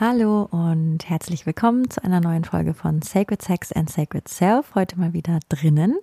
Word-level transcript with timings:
Hallo 0.00 0.46
und 0.52 1.08
herzlich 1.08 1.44
willkommen 1.44 1.90
zu 1.90 2.04
einer 2.04 2.20
neuen 2.20 2.44
Folge 2.44 2.72
von 2.72 3.02
Sacred 3.02 3.42
Sex 3.42 3.72
and 3.72 3.90
Sacred 3.90 4.28
Self. 4.28 4.76
Heute 4.76 4.96
mal 4.96 5.12
wieder 5.12 5.40
drinnen 5.48 5.98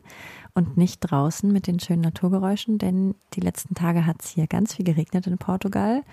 und 0.53 0.75
nicht 0.75 0.99
draußen 0.99 1.49
mit 1.49 1.65
den 1.65 1.79
schönen 1.79 2.01
Naturgeräuschen, 2.01 2.77
denn 2.77 3.15
die 3.35 3.39
letzten 3.39 3.73
Tage 3.73 4.05
hat 4.05 4.17
es 4.21 4.31
hier 4.31 4.47
ganz 4.47 4.75
viel 4.75 4.83
geregnet 4.83 5.27
in 5.27 5.37
Portugal, 5.37 6.03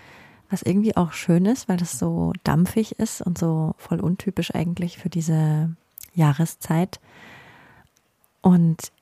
was 0.49 0.63
irgendwie 0.63 0.97
auch 0.97 1.11
schön 1.13 1.45
ist, 1.45 1.69
weil 1.69 1.77
das 1.77 1.99
so 1.99 2.33
dampfig 2.45 3.01
ist 3.01 3.21
und 3.21 3.37
so 3.37 3.75
voll 3.79 3.99
untypisch 3.99 4.55
eigentlich 4.55 4.99
für 4.99 5.11
diese 5.11 5.75
Jahreszeit. 6.15 7.01
Und 8.43 8.93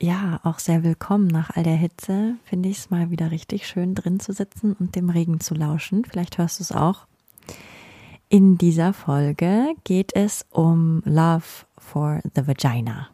ja, 0.00 0.40
auch 0.42 0.58
sehr 0.58 0.84
willkommen 0.84 1.26
nach 1.26 1.50
all 1.50 1.64
der 1.64 1.76
Hitze. 1.76 2.36
Finde 2.44 2.70
ich 2.70 2.78
es 2.78 2.88
mal 2.88 3.10
wieder 3.10 3.30
richtig 3.30 3.66
schön 3.66 3.94
drin 3.94 4.20
zu 4.20 4.32
sitzen 4.32 4.72
und 4.72 4.96
dem 4.96 5.10
Regen 5.10 5.38
zu 5.40 5.52
lauschen. 5.54 6.06
Vielleicht 6.06 6.38
hörst 6.38 6.60
du 6.60 6.62
es 6.62 6.72
auch. 6.72 7.06
In 8.32 8.56
dieser 8.56 8.94
Folge 8.94 9.74
geht 9.84 10.16
es 10.16 10.46
um 10.48 11.02
Love 11.04 11.66
for 11.76 12.22
the 12.34 12.46
Vagina. 12.46 13.08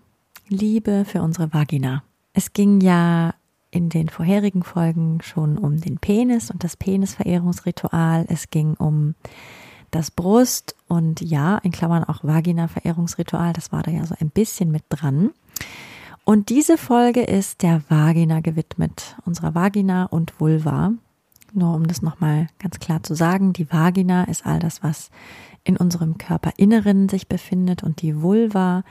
Liebe 0.47 1.05
für 1.05 1.23
unsere 1.23 1.53
Vagina. 1.53 2.05
Es 2.35 2.53
ging 2.53 2.81
ja 2.81 3.35
in 3.73 3.89
den 3.89 4.11
vorherigen 4.11 4.63
Folgen 4.63 5.21
schon 5.21 5.59
um 5.59 5.81
den 5.81 5.99
Penis 5.99 6.53
und 6.53 6.63
das 6.63 6.77
Penisverehrungsritual. 6.77 8.27
Es 8.29 8.51
ging 8.51 8.75
um 8.75 9.17
das 9.91 10.13
Brust 10.13 10.77
und 10.87 11.21
ja, 11.21 11.59
in 11.65 11.73
Klammern 11.73 12.05
auch 12.05 12.23
Vagina-Verehrungsritual. 12.23 13.55
Das 13.55 13.73
war 13.73 13.83
da 13.83 13.91
ja 13.91 14.07
so 14.07 14.15
ein 14.21 14.31
bisschen 14.31 14.71
mit 14.71 14.85
dran. 14.89 15.31
Und 16.23 16.49
diese 16.49 16.79
Folge 16.79 17.23
ist 17.23 17.65
der 17.65 17.83
Vagina 17.89 18.39
gewidmet, 18.39 19.17
unserer 19.25 19.57
Vagina 19.57 20.05
und 20.05 20.39
Vulva. 20.39 20.93
Nur 21.59 21.75
um 21.75 21.89
das 21.89 22.03
nochmal 22.03 22.47
ganz 22.61 22.79
klar 22.79 23.03
zu 23.03 23.15
sagen, 23.15 23.53
die 23.53 23.73
Vagina 23.73 24.25
ist 24.25 24.47
all 24.47 24.61
das, 24.61 24.85
was 24.85 25.11
in 25.65 25.77
unserem 25.77 26.17
Körperinneren 26.17 27.09
sich 27.09 27.27
befindet 27.27 27.83
und 27.83 28.01
die 28.01 28.23
Vulva 28.23 28.85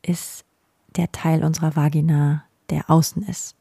ist 0.00 0.46
der 0.96 1.12
Teil 1.12 1.44
unserer 1.44 1.76
Vagina, 1.76 2.44
der 2.70 2.88
außen 2.88 3.24
ist. 3.24 3.56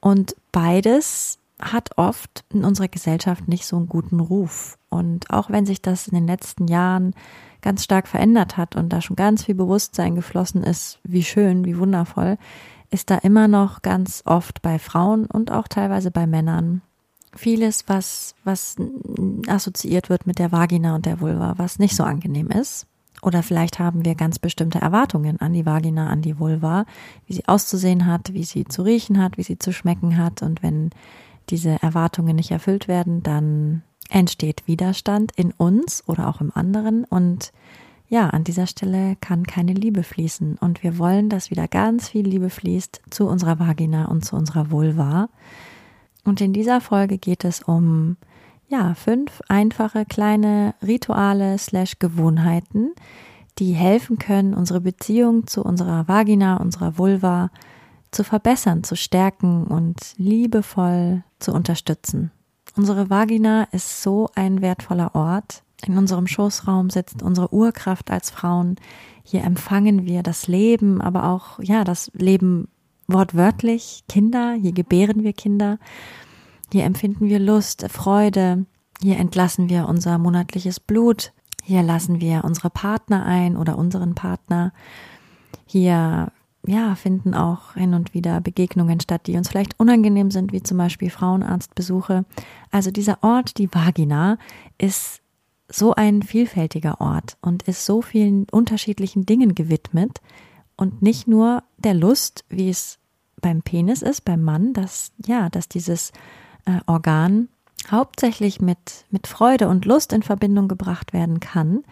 Und 0.00 0.34
beides 0.50 1.38
hat 1.60 1.96
oft 1.96 2.44
in 2.52 2.64
unserer 2.64 2.88
Gesellschaft 2.88 3.46
nicht 3.46 3.66
so 3.66 3.76
einen 3.76 3.88
guten 3.88 4.18
Ruf. 4.18 4.76
Und 4.88 5.30
auch 5.30 5.48
wenn 5.48 5.64
sich 5.64 5.80
das 5.80 6.08
in 6.08 6.16
den 6.16 6.26
letzten 6.26 6.66
Jahren 6.66 7.14
ganz 7.62 7.84
stark 7.84 8.08
verändert 8.08 8.56
hat 8.56 8.74
und 8.74 8.92
da 8.92 9.00
schon 9.00 9.14
ganz 9.16 9.44
viel 9.44 9.54
Bewusstsein 9.54 10.16
geflossen 10.16 10.64
ist, 10.64 10.98
wie 11.04 11.22
schön, 11.22 11.64
wie 11.64 11.78
wundervoll, 11.78 12.36
ist 12.90 13.10
da 13.10 13.18
immer 13.18 13.46
noch 13.46 13.82
ganz 13.82 14.24
oft 14.26 14.60
bei 14.60 14.80
Frauen 14.80 15.26
und 15.26 15.52
auch 15.52 15.68
teilweise 15.68 16.10
bei 16.10 16.26
Männern 16.26 16.82
vieles, 17.34 17.84
was, 17.88 18.34
was 18.44 18.76
assoziiert 19.46 20.08
wird 20.08 20.26
mit 20.26 20.38
der 20.38 20.52
Vagina 20.52 20.94
und 20.94 21.06
der 21.06 21.20
Vulva, 21.20 21.54
was 21.56 21.78
nicht 21.78 21.96
so 21.96 22.04
angenehm 22.04 22.48
ist. 22.48 22.86
Oder 23.22 23.42
vielleicht 23.42 23.78
haben 23.78 24.04
wir 24.04 24.14
ganz 24.14 24.38
bestimmte 24.38 24.80
Erwartungen 24.80 25.40
an 25.40 25.52
die 25.52 25.66
Vagina, 25.66 26.08
an 26.08 26.22
die 26.22 26.38
Vulva, 26.38 26.84
wie 27.26 27.34
sie 27.34 27.48
auszusehen 27.48 28.06
hat, 28.06 28.32
wie 28.32 28.44
sie 28.44 28.64
zu 28.64 28.82
riechen 28.82 29.20
hat, 29.20 29.38
wie 29.38 29.42
sie 29.42 29.58
zu 29.58 29.72
schmecken 29.72 30.16
hat. 30.16 30.42
Und 30.42 30.62
wenn 30.62 30.90
diese 31.50 31.82
Erwartungen 31.82 32.36
nicht 32.36 32.50
erfüllt 32.50 32.86
werden, 32.86 33.22
dann 33.22 33.82
entsteht 34.08 34.66
Widerstand 34.66 35.32
in 35.36 35.52
uns 35.52 36.04
oder 36.06 36.28
auch 36.28 36.40
im 36.40 36.52
anderen. 36.54 37.04
Und 37.04 37.52
ja, 38.08 38.30
an 38.30 38.44
dieser 38.44 38.66
Stelle 38.66 39.16
kann 39.20 39.44
keine 39.44 39.72
Liebe 39.72 40.02
fließen. 40.02 40.56
Und 40.58 40.82
wir 40.82 40.98
wollen, 40.98 41.28
dass 41.28 41.50
wieder 41.50 41.66
ganz 41.66 42.08
viel 42.08 42.26
Liebe 42.26 42.50
fließt 42.50 43.02
zu 43.10 43.26
unserer 43.26 43.58
Vagina 43.58 44.06
und 44.06 44.24
zu 44.24 44.36
unserer 44.36 44.70
Vulva. 44.70 45.28
Und 46.28 46.42
in 46.42 46.52
dieser 46.52 46.82
Folge 46.82 47.16
geht 47.16 47.42
es 47.42 47.62
um 47.62 48.18
ja, 48.68 48.92
fünf 48.92 49.40
einfache 49.48 50.04
kleine 50.04 50.74
Rituale 50.86 51.56
slash 51.56 51.98
Gewohnheiten, 52.00 52.92
die 53.58 53.72
helfen 53.72 54.18
können, 54.18 54.52
unsere 54.52 54.82
Beziehung 54.82 55.46
zu 55.46 55.64
unserer 55.64 56.06
Vagina, 56.06 56.58
unserer 56.58 56.98
Vulva 56.98 57.50
zu 58.10 58.24
verbessern, 58.24 58.84
zu 58.84 58.94
stärken 58.94 59.64
und 59.64 59.96
liebevoll 60.18 61.24
zu 61.38 61.54
unterstützen. 61.54 62.30
Unsere 62.76 63.08
Vagina 63.08 63.66
ist 63.72 64.02
so 64.02 64.28
ein 64.34 64.60
wertvoller 64.60 65.14
Ort. 65.14 65.62
In 65.86 65.96
unserem 65.96 66.26
Schoßraum 66.26 66.90
sitzt 66.90 67.22
unsere 67.22 67.54
Urkraft 67.54 68.10
als 68.10 68.28
Frauen. 68.28 68.76
Hier 69.24 69.44
empfangen 69.44 70.04
wir 70.04 70.22
das 70.22 70.46
Leben, 70.46 71.00
aber 71.00 71.24
auch, 71.24 71.58
ja, 71.62 71.84
das 71.84 72.10
Leben 72.12 72.68
wortwörtlich 73.08 74.04
Kinder, 74.08 74.52
hier 74.52 74.72
gebären 74.72 75.24
wir 75.24 75.32
Kinder, 75.32 75.78
hier 76.72 76.84
empfinden 76.84 77.28
wir 77.28 77.38
Lust, 77.38 77.86
Freude, 77.90 78.66
hier 79.02 79.16
entlassen 79.16 79.68
wir 79.68 79.88
unser 79.88 80.18
monatliches 80.18 80.78
Blut, 80.78 81.32
hier 81.62 81.82
lassen 81.82 82.20
wir 82.20 82.44
unsere 82.44 82.70
Partner 82.70 83.24
ein 83.24 83.56
oder 83.56 83.78
unseren 83.78 84.14
Partner, 84.14 84.72
hier 85.66 86.30
ja, 86.66 86.94
finden 86.96 87.34
auch 87.34 87.74
hin 87.74 87.94
und 87.94 88.12
wieder 88.14 88.40
Begegnungen 88.40 89.00
statt, 89.00 89.26
die 89.26 89.36
uns 89.36 89.48
vielleicht 89.48 89.78
unangenehm 89.80 90.30
sind, 90.30 90.52
wie 90.52 90.62
zum 90.62 90.76
Beispiel 90.76 91.08
Frauenarztbesuche. 91.08 92.24
Also 92.70 92.90
dieser 92.90 93.22
Ort, 93.22 93.58
die 93.58 93.72
Vagina, 93.72 94.38
ist 94.76 95.22
so 95.70 95.94
ein 95.94 96.22
vielfältiger 96.22 97.00
Ort 97.00 97.36
und 97.40 97.62
ist 97.62 97.86
so 97.86 98.02
vielen 98.02 98.46
unterschiedlichen 98.50 99.24
Dingen 99.24 99.54
gewidmet 99.54 100.20
und 100.78 101.02
nicht 101.02 101.28
nur 101.28 101.64
der 101.76 101.92
Lust, 101.92 102.44
wie 102.48 102.70
es 102.70 102.98
beim 103.40 103.62
Penis 103.62 104.00
ist, 104.00 104.24
beim 104.24 104.42
Mann, 104.42 104.72
dass, 104.72 105.12
ja, 105.26 105.50
dass 105.50 105.68
dieses 105.68 106.12
äh, 106.64 106.80
Organ 106.86 107.48
hauptsächlich 107.90 108.60
mit, 108.60 109.04
mit 109.10 109.26
Freude 109.26 109.68
und 109.68 109.84
Lust 109.84 110.12
in 110.12 110.22
Verbindung 110.22 110.68
gebracht 110.68 111.12
werden 111.12 111.40
kann. 111.40 111.82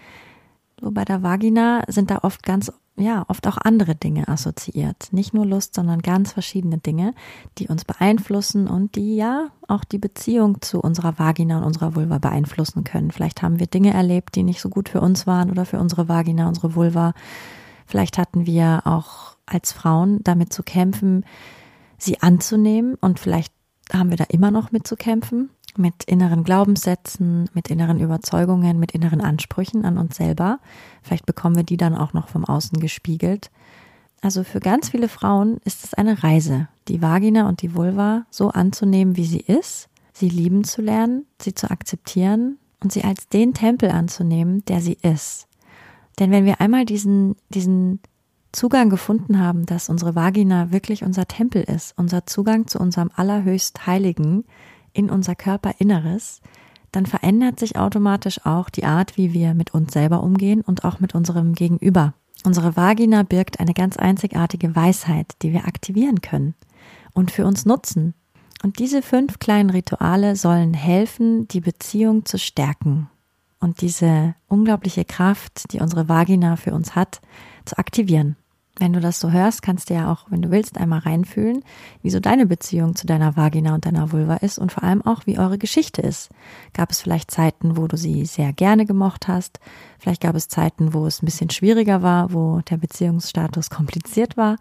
So 0.80 0.91
bei 0.91 1.04
der 1.04 1.22
Vagina 1.22 1.82
sind 1.88 2.10
da 2.10 2.19
oft 2.22 2.42
ganz, 2.42 2.72
ja, 2.97 3.24
oft 3.28 3.47
auch 3.47 3.56
andere 3.56 3.94
Dinge 3.94 4.28
assoziiert. 4.28 5.08
Nicht 5.10 5.34
nur 5.34 5.47
Lust, 5.47 5.74
sondern 5.74 6.00
ganz 6.00 6.32
verschiedene 6.32 6.78
Dinge, 6.78 7.12
die 7.58 7.68
uns 7.68 7.84
beeinflussen 7.84 8.68
und 8.68 8.94
die 8.94 9.16
ja 9.16 9.48
auch 9.68 9.84
die 9.84 9.98
Beziehung 9.98 10.60
zu 10.60 10.80
unserer 10.80 11.18
Vagina 11.18 11.58
und 11.58 11.64
unserer 11.64 11.97
Vulva 11.97 12.18
beeinflussen 12.18 12.84
können. 12.84 13.10
Vielleicht 13.10 13.42
haben 13.42 13.58
wir 13.58 13.66
Dinge 13.66 13.92
erlebt, 13.92 14.36
die 14.36 14.42
nicht 14.42 14.60
so 14.60 14.68
gut 14.68 14.88
für 14.88 15.00
uns 15.00 15.26
waren 15.26 15.50
oder 15.50 15.64
für 15.64 15.80
unsere 15.80 16.08
Vagina, 16.08 16.47
unsere 16.47 16.74
Vulva. 16.74 17.14
Vielleicht 17.86 18.19
hatten 18.19 18.47
wir 18.47 18.82
auch 18.84 19.36
als 19.47 19.72
Frauen 19.72 20.20
damit 20.24 20.52
zu 20.52 20.62
kämpfen, 20.62 21.24
sie 21.98 22.20
anzunehmen 22.20 22.97
und 22.97 23.20
vielleicht 23.20 23.52
haben 23.92 24.10
wir 24.10 24.16
da 24.16 24.24
immer 24.24 24.50
noch 24.50 24.72
mit 24.72 24.86
zu 24.86 24.97
kämpfen, 24.97 25.50
mit 25.76 26.04
inneren 26.04 26.44
Glaubenssätzen, 26.44 27.48
mit 27.54 27.70
inneren 27.70 28.00
Überzeugungen, 28.00 28.78
mit 28.78 28.92
inneren 28.92 29.20
Ansprüchen 29.20 29.84
an 29.84 29.98
uns 29.98 30.16
selber. 30.16 30.58
Vielleicht 31.02 31.26
bekommen 31.26 31.56
wir 31.56 31.62
die 31.62 31.76
dann 31.76 31.94
auch 31.94 32.12
noch 32.12 32.28
vom 32.28 32.44
Außen 32.44 32.80
gespiegelt. 32.80 33.50
Also 34.22 34.42
für 34.42 34.60
ganz 34.60 34.88
viele 34.91 35.08
Frauen 35.08 35.58
ist 35.64 35.84
es 35.84 35.94
eine 35.94 36.22
Reise, 36.22 36.68
die 36.88 37.03
Vagina 37.03 37.48
und 37.48 37.62
die 37.62 37.74
Vulva 37.74 38.24
so 38.30 38.48
anzunehmen, 38.48 39.16
wie 39.16 39.26
sie 39.26 39.41
ist, 39.41 39.88
sie 40.12 40.28
lieben 40.28 40.65
zu 40.65 40.83
lernen, 40.83 41.27
sie 41.41 41.54
zu 41.54 41.71
akzeptieren 41.71 42.59
und 42.83 42.92
sie 42.92 43.04
als 43.04 43.28
den 43.28 43.54
Tempel 43.54 43.91
anzunehmen, 43.91 44.65
der 44.65 44.80
sie 44.80 44.98
ist. 45.03 45.47
Denn 46.18 46.30
wenn 46.30 46.45
wir 46.45 46.60
einmal 46.60 46.84
diesen, 46.84 47.36
diesen 47.51 48.01
Zugang 48.53 48.89
gefunden 48.89 49.39
haben, 49.39 49.66
dass 49.66 49.91
unsere 49.91 50.15
Vagina 50.15 50.72
wirklich 50.72 51.04
unser 51.04 51.27
Tempel 51.27 51.63
ist, 51.63 51.92
unser 51.98 52.27
Zugang 52.27 52.66
zu 52.66 52.78
unserem 52.78 53.10
allerhöchst 53.15 53.86
Heiligen 53.86 54.45
in 54.92 55.10
unser 55.10 55.34
Körperinneres, 55.34 56.41
dann 56.91 57.04
verändert 57.04 57.60
sich 57.60 57.77
automatisch 57.77 58.47
auch 58.47 58.71
die 58.71 58.84
Art, 58.84 59.18
wie 59.18 59.34
wir 59.34 59.53
mit 59.53 59.74
uns 59.74 59.92
selber 59.92 60.22
umgehen 60.22 60.63
und 60.63 60.84
auch 60.84 61.01
mit 61.01 61.15
unserem 61.15 61.53
Gegenüber. 61.54 62.15
Unsere 62.45 62.77
Vagina 62.77 63.22
birgt 63.22 63.60
eine 63.60 63.74
ganz 63.74 63.98
einzigartige 63.98 64.74
Weisheit, 64.74 65.34
die 65.42 65.53
wir 65.53 65.66
aktivieren 65.66 66.22
können 66.22 66.54
und 67.12 67.30
für 67.30 67.45
uns 67.45 67.66
nutzen. 67.66 68.15
Und 68.62 68.78
diese 68.78 69.03
fünf 69.03 69.39
kleinen 69.39 69.69
Rituale 69.69 70.36
sollen 70.36 70.72
helfen, 70.72 71.47
die 71.48 71.60
Beziehung 71.60 72.24
zu 72.24 72.39
stärken 72.39 73.10
und 73.60 73.80
diese 73.80 74.34
unglaubliche 74.48 75.04
Kraft, 75.04 75.72
die 75.72 75.80
unsere 75.80 76.08
Vagina 76.08 76.56
für 76.56 76.74
uns 76.74 76.94
hat, 76.94 77.20
zu 77.64 77.78
aktivieren. 77.78 78.36
wenn 78.78 78.92
du 78.92 79.00
das 79.00 79.20
so 79.20 79.30
hörst, 79.30 79.62
kannst 79.62 79.88
du 79.88 79.94
ja 79.94 80.12
auch, 80.12 80.26
wenn 80.30 80.42
du 80.42 80.50
willst, 80.50 80.76
einmal 80.76 80.98
reinfühlen, 80.98 81.64
wie 82.03 82.10
so 82.10 82.20
deine 82.20 82.44
Beziehung 82.44 82.94
zu 82.94 83.06
deiner 83.06 83.34
Vagina 83.34 83.74
und 83.74 83.86
deiner 83.86 84.12
Vulva 84.12 84.36
ist 84.36 84.58
und 84.58 84.70
vor 84.70 84.82
allem 84.82 85.00
auch, 85.00 85.26
wie 85.26 85.38
eure 85.38 85.56
Geschichte 85.56 86.03
ist. 86.03 86.28
Gab 86.74 86.91
es 86.91 87.00
vielleicht 87.00 87.30
Zeiten, 87.30 87.78
wo 87.78 87.86
du 87.86 87.97
sie 87.97 88.26
sehr 88.26 88.53
gerne 88.53 88.84
gemocht 88.84 89.28
hast? 89.28 89.60
Vielleicht 89.98 90.20
gab 90.20 90.36
es 90.36 90.48
Zeiten, 90.48 90.92
wo 90.92 91.06
es 91.06 91.22
ein 91.22 91.26
bisschen 91.26 91.48
schwieriger 91.48 92.02
war, 92.02 92.34
wo 92.34 92.60
der 92.60 92.76
Beziehungsstatus 92.76 93.70
kompliziert 93.70 94.36
war. 94.36 94.56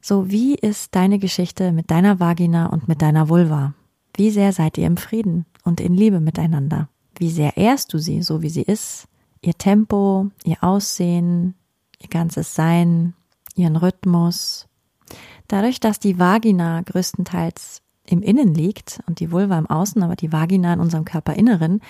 So, 0.00 0.30
wie 0.30 0.54
ist 0.54 0.94
deine 0.94 1.18
Geschichte 1.18 1.72
mit 1.72 1.90
deiner 1.90 2.20
Vagina 2.20 2.66
und 2.68 2.88
mit 2.88 3.02
deiner 3.02 3.28
Vulva? 3.28 3.74
Wie 4.16 4.30
sehr 4.30 4.52
seid 4.52 4.78
ihr 4.78 4.86
im 4.86 4.96
Frieden 4.96 5.44
und 5.62 5.78
in 5.78 5.92
Liebe 5.94 6.20
miteinander? 6.20 6.88
Wie 7.20 7.28
sehr 7.28 7.58
ehrst 7.58 7.92
du 7.92 7.98
sie, 7.98 8.22
so 8.22 8.40
wie 8.40 8.48
sie 8.48 8.62
ist? 8.62 9.06
Ihr 9.42 9.52
Tempo, 9.52 10.30
ihr 10.42 10.64
Aussehen, 10.64 11.54
ihr 11.98 12.08
ganzes 12.08 12.54
Sein, 12.54 13.12
ihren 13.54 13.76
Rhythmus. 13.76 14.68
Dadurch, 15.46 15.80
dass 15.80 15.98
die 15.98 16.18
Vagina 16.18 16.80
größtenteils 16.80 17.82
im 18.06 18.22
Innen 18.22 18.54
liegt 18.54 19.00
und 19.06 19.20
die 19.20 19.30
Vulva 19.30 19.58
im 19.58 19.66
Außen, 19.66 20.02
aber 20.02 20.16
die 20.16 20.32
Vagina 20.32 20.72
in 20.72 20.80
unserem 20.80 21.04
Körperinneren, 21.04 21.82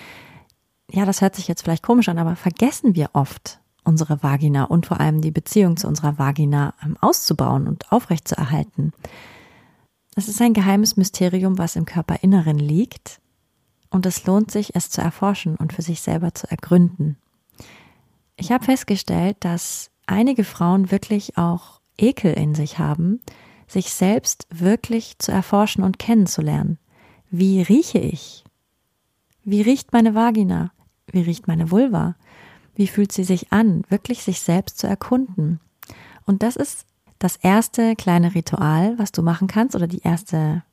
ja, 0.91 1.05
das 1.05 1.21
hört 1.21 1.37
sich 1.37 1.47
jetzt 1.47 1.61
vielleicht 1.61 1.83
komisch 1.83 2.09
an, 2.09 2.19
aber 2.19 2.35
vergessen 2.35 2.95
wir 2.95 3.11
oft 3.13 3.61
unsere 3.85 4.21
Vagina 4.21 4.65
und 4.65 4.85
vor 4.85 4.99
allem 4.99 5.21
die 5.21 5.31
Beziehung 5.31 5.77
zu 5.77 5.87
unserer 5.87 6.19
Vagina 6.19 6.73
ähm, 6.83 6.97
auszubauen 6.99 7.69
und 7.69 7.89
aufrechtzuerhalten. 7.89 8.91
Es 10.13 10.27
ist 10.27 10.41
ein 10.41 10.53
geheimes 10.53 10.97
Mysterium, 10.97 11.57
was 11.57 11.77
im 11.77 11.85
Körperinneren 11.85 12.59
liegt 12.59 13.20
und 13.91 14.05
es 14.07 14.25
lohnt 14.25 14.49
sich, 14.49 14.73
es 14.73 14.89
zu 14.89 15.01
erforschen 15.01 15.55
und 15.55 15.73
für 15.73 15.83
sich 15.83 16.01
selber 16.01 16.33
zu 16.33 16.49
ergründen. 16.49 17.17
Ich 18.37 18.51
habe 18.51 18.65
festgestellt, 18.65 19.37
dass 19.41 19.91
einige 20.07 20.43
Frauen 20.43 20.89
wirklich 20.89 21.37
auch 21.37 21.79
Ekel 21.97 22.33
in 22.33 22.55
sich 22.55 22.79
haben, 22.79 23.19
sich 23.67 23.93
selbst 23.93 24.47
wirklich 24.49 25.19
zu 25.19 25.31
erforschen 25.31 25.83
und 25.83 25.99
kennenzulernen. 25.99 26.79
Wie 27.29 27.61
rieche 27.61 27.99
ich? 27.99 28.43
Wie 29.43 29.61
riecht 29.61 29.93
meine 29.93 30.15
Vagina? 30.15 30.71
Wie 31.07 31.21
riecht 31.21 31.47
meine 31.47 31.71
Vulva? 31.71 32.15
Wie 32.75 32.87
fühlt 32.87 33.11
sie 33.11 33.23
sich 33.23 33.51
an? 33.53 33.83
Wirklich 33.89 34.23
sich 34.23 34.41
selbst 34.41 34.79
zu 34.79 34.87
erkunden. 34.87 35.59
Und 36.25 36.43
das 36.43 36.55
ist 36.55 36.85
das 37.19 37.35
erste 37.35 37.95
kleine 37.95 38.33
Ritual, 38.33 38.97
was 38.97 39.11
du 39.11 39.21
machen 39.21 39.47
kannst 39.47 39.75
oder 39.75 39.87
die 39.87 40.01
erste 40.01 40.63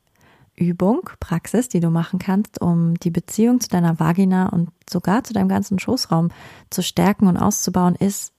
Übung, 0.59 1.09
Praxis, 1.19 1.69
die 1.69 1.79
du 1.79 1.89
machen 1.89 2.19
kannst, 2.19 2.61
um 2.61 2.95
die 2.95 3.11
Beziehung 3.11 3.59
zu 3.59 3.69
deiner 3.69 3.99
Vagina 3.99 4.49
und 4.49 4.69
sogar 4.89 5.23
zu 5.23 5.33
deinem 5.33 5.49
ganzen 5.49 5.79
Schoßraum 5.79 6.29
zu 6.69 6.83
stärken 6.83 7.27
und 7.27 7.37
auszubauen, 7.37 7.95
ist 7.95 8.33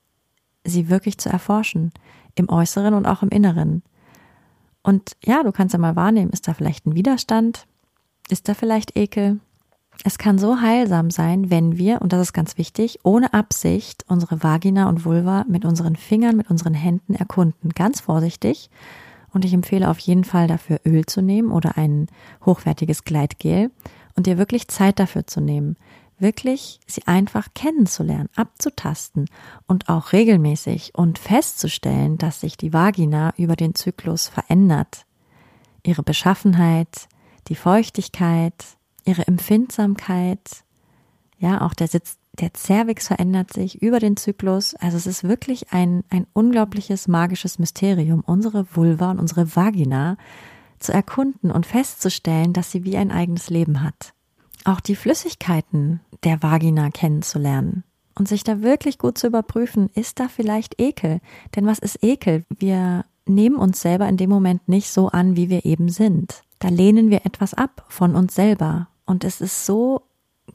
sie 0.64 0.88
wirklich 0.88 1.18
zu 1.18 1.28
erforschen, 1.28 1.92
im 2.34 2.48
Äußeren 2.48 2.94
und 2.94 3.06
auch 3.06 3.22
im 3.22 3.30
Inneren. 3.30 3.82
Und 4.82 5.16
ja, 5.24 5.42
du 5.42 5.52
kannst 5.52 5.72
ja 5.72 5.78
mal 5.78 5.96
wahrnehmen, 5.96 6.30
ist 6.30 6.48
da 6.48 6.54
vielleicht 6.54 6.86
ein 6.86 6.94
Widerstand? 6.94 7.66
Ist 8.28 8.48
da 8.48 8.54
vielleicht 8.54 8.96
Ekel? 8.96 9.40
Es 10.04 10.16
kann 10.16 10.38
so 10.38 10.60
heilsam 10.60 11.10
sein, 11.10 11.50
wenn 11.50 11.76
wir, 11.76 12.00
und 12.00 12.12
das 12.12 12.20
ist 12.20 12.32
ganz 12.32 12.56
wichtig, 12.56 13.00
ohne 13.02 13.34
Absicht 13.34 14.04
unsere 14.08 14.42
Vagina 14.42 14.88
und 14.88 15.04
Vulva 15.04 15.44
mit 15.48 15.64
unseren 15.64 15.96
Fingern, 15.96 16.36
mit 16.36 16.50
unseren 16.50 16.74
Händen 16.74 17.14
erkunden. 17.14 17.70
Ganz 17.70 18.00
vorsichtig. 18.00 18.70
Und 19.32 19.44
ich 19.44 19.52
empfehle 19.52 19.88
auf 19.88 19.98
jeden 19.98 20.24
Fall 20.24 20.46
dafür 20.46 20.80
Öl 20.84 21.06
zu 21.06 21.22
nehmen 21.22 21.52
oder 21.52 21.76
ein 21.76 22.08
hochwertiges 22.44 23.04
Gleitgel 23.04 23.70
und 24.16 24.26
dir 24.26 24.38
wirklich 24.38 24.68
Zeit 24.68 24.98
dafür 24.98 25.26
zu 25.26 25.40
nehmen 25.40 25.76
wirklich 26.20 26.80
sie 26.86 27.06
einfach 27.06 27.48
kennenzulernen, 27.54 28.28
abzutasten 28.36 29.28
und 29.66 29.88
auch 29.88 30.12
regelmäßig 30.12 30.94
und 30.94 31.18
festzustellen, 31.18 32.18
dass 32.18 32.40
sich 32.40 32.56
die 32.56 32.72
Vagina 32.72 33.32
über 33.36 33.56
den 33.56 33.74
Zyklus 33.74 34.28
verändert. 34.28 35.06
Ihre 35.82 36.02
Beschaffenheit, 36.02 37.08
die 37.48 37.54
Feuchtigkeit, 37.54 38.64
ihre 39.04 39.26
Empfindsamkeit, 39.26 40.64
ja, 41.38 41.62
auch 41.62 41.72
der 41.72 41.88
Sitz, 41.88 42.18
der 42.40 42.50
Cervix 42.56 43.06
verändert 43.06 43.52
sich 43.52 43.82
über 43.82 44.00
den 44.00 44.16
Zyklus. 44.16 44.74
Also 44.74 44.96
es 44.96 45.06
ist 45.06 45.24
wirklich 45.24 45.72
ein, 45.72 46.04
ein 46.10 46.26
unglaubliches 46.32 47.08
magisches 47.08 47.58
Mysterium, 47.58 48.22
unsere 48.26 48.66
Vulva 48.74 49.10
und 49.10 49.20
unsere 49.20 49.54
Vagina 49.54 50.16
zu 50.78 50.92
erkunden 50.92 51.50
und 51.50 51.66
festzustellen, 51.66 52.52
dass 52.52 52.70
sie 52.70 52.84
wie 52.84 52.96
ein 52.96 53.10
eigenes 53.10 53.50
Leben 53.50 53.82
hat 53.82 54.14
auch 54.64 54.80
die 54.80 54.96
Flüssigkeiten 54.96 56.00
der 56.24 56.42
Vagina 56.42 56.90
kennenzulernen 56.90 57.84
und 58.14 58.28
sich 58.28 58.44
da 58.44 58.62
wirklich 58.62 58.98
gut 58.98 59.18
zu 59.18 59.26
überprüfen, 59.26 59.90
ist 59.94 60.20
da 60.20 60.28
vielleicht 60.28 60.80
Ekel? 60.80 61.20
Denn 61.56 61.66
was 61.66 61.78
ist 61.78 62.02
Ekel? 62.02 62.44
Wir 62.50 63.04
nehmen 63.26 63.56
uns 63.56 63.80
selber 63.80 64.08
in 64.08 64.16
dem 64.16 64.30
Moment 64.30 64.68
nicht 64.68 64.90
so 64.90 65.08
an, 65.08 65.36
wie 65.36 65.48
wir 65.48 65.64
eben 65.64 65.88
sind. 65.88 66.42
Da 66.58 66.68
lehnen 66.68 67.10
wir 67.10 67.24
etwas 67.24 67.54
ab 67.54 67.84
von 67.88 68.14
uns 68.14 68.34
selber. 68.34 68.88
Und 69.06 69.24
es 69.24 69.40
ist 69.40 69.64
so 69.64 70.02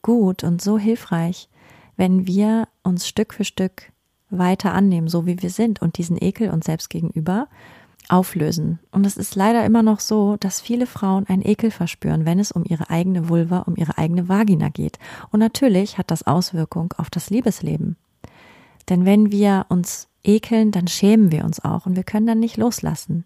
gut 0.01 0.43
und 0.43 0.61
so 0.61 0.77
hilfreich, 0.77 1.49
wenn 1.97 2.27
wir 2.27 2.67
uns 2.83 3.07
Stück 3.07 3.33
für 3.33 3.45
Stück 3.45 3.91
weiter 4.29 4.73
annehmen, 4.73 5.07
so 5.07 5.25
wie 5.25 5.41
wir 5.41 5.49
sind 5.49 5.81
und 5.81 5.97
diesen 5.97 6.21
Ekel 6.21 6.49
uns 6.49 6.65
selbst 6.65 6.89
gegenüber 6.89 7.47
auflösen. 8.09 8.79
Und 8.91 9.05
es 9.05 9.17
ist 9.17 9.35
leider 9.35 9.65
immer 9.65 9.81
noch 9.81 9.99
so, 9.99 10.37
dass 10.37 10.61
viele 10.61 10.85
Frauen 10.85 11.25
einen 11.27 11.41
Ekel 11.41 11.71
verspüren, 11.71 12.25
wenn 12.25 12.39
es 12.39 12.51
um 12.51 12.63
ihre 12.63 12.89
eigene 12.89 13.29
Vulva, 13.29 13.59
um 13.59 13.75
ihre 13.75 13.97
eigene 13.97 14.29
Vagina 14.29 14.69
geht. 14.69 14.99
Und 15.31 15.39
natürlich 15.39 15.97
hat 15.97 16.11
das 16.11 16.27
Auswirkung 16.27 16.93
auf 16.97 17.09
das 17.09 17.29
Liebesleben. 17.29 17.97
Denn 18.89 19.05
wenn 19.05 19.31
wir 19.31 19.65
uns 19.69 20.07
ekeln, 20.23 20.71
dann 20.71 20.87
schämen 20.87 21.31
wir 21.31 21.45
uns 21.45 21.63
auch 21.63 21.85
und 21.85 21.95
wir 21.95 22.03
können 22.03 22.27
dann 22.27 22.39
nicht 22.39 22.57
loslassen. 22.57 23.25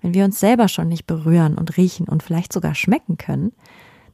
Wenn 0.00 0.14
wir 0.14 0.24
uns 0.24 0.40
selber 0.40 0.68
schon 0.68 0.88
nicht 0.88 1.06
berühren 1.06 1.56
und 1.56 1.76
riechen 1.76 2.08
und 2.08 2.22
vielleicht 2.22 2.52
sogar 2.52 2.74
schmecken 2.74 3.18
können, 3.18 3.52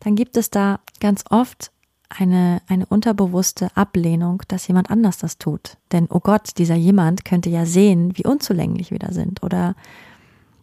dann 0.00 0.14
gibt 0.14 0.36
es 0.36 0.50
da 0.50 0.80
ganz 1.00 1.24
oft 1.30 1.72
eine, 2.18 2.62
eine 2.68 2.86
unterbewusste 2.86 3.68
Ablehnung, 3.76 4.42
dass 4.48 4.66
jemand 4.68 4.90
anders 4.90 5.18
das 5.18 5.38
tut. 5.38 5.76
Denn, 5.92 6.06
oh 6.10 6.20
Gott, 6.20 6.58
dieser 6.58 6.74
jemand 6.74 7.24
könnte 7.24 7.50
ja 7.50 7.66
sehen, 7.66 8.16
wie 8.16 8.26
unzulänglich 8.26 8.90
wir 8.90 8.98
da 8.98 9.12
sind 9.12 9.42
oder 9.42 9.74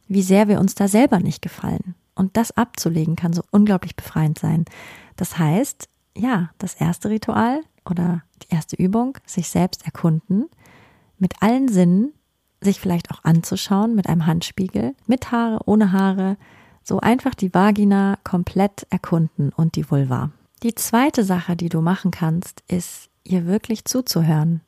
wie 0.07 0.21
sehr 0.21 0.47
wir 0.47 0.59
uns 0.59 0.75
da 0.75 0.87
selber 0.87 1.19
nicht 1.19 1.41
gefallen. 1.41 1.95
Und 2.15 2.35
das 2.35 2.51
abzulegen 2.51 3.15
kann 3.15 3.33
so 3.33 3.43
unglaublich 3.51 3.95
befreiend 3.95 4.39
sein. 4.39 4.65
Das 5.15 5.37
heißt, 5.37 5.87
ja, 6.17 6.49
das 6.57 6.73
erste 6.73 7.09
Ritual 7.09 7.61
oder 7.85 8.23
die 8.43 8.53
erste 8.53 8.75
Übung, 8.75 9.17
sich 9.25 9.49
selbst 9.49 9.85
erkunden, 9.85 10.49
mit 11.17 11.41
allen 11.41 11.67
Sinnen, 11.67 12.13
sich 12.61 12.79
vielleicht 12.79 13.11
auch 13.11 13.23
anzuschauen 13.23 13.95
mit 13.95 14.07
einem 14.07 14.25
Handspiegel, 14.25 14.95
mit 15.07 15.31
Haare, 15.31 15.61
ohne 15.65 15.91
Haare, 15.91 16.37
so 16.83 16.99
einfach 16.99 17.35
die 17.35 17.53
Vagina 17.53 18.17
komplett 18.23 18.85
erkunden 18.89 19.51
und 19.55 19.75
die 19.75 19.89
Vulva. 19.89 20.31
Die 20.61 20.75
zweite 20.75 21.23
Sache, 21.23 21.55
die 21.55 21.69
du 21.69 21.79
machen 21.79 22.11
kannst, 22.11 22.63
ist, 22.67 23.09
ihr 23.23 23.45
wirklich 23.45 23.85
zuzuhören, 23.85 24.59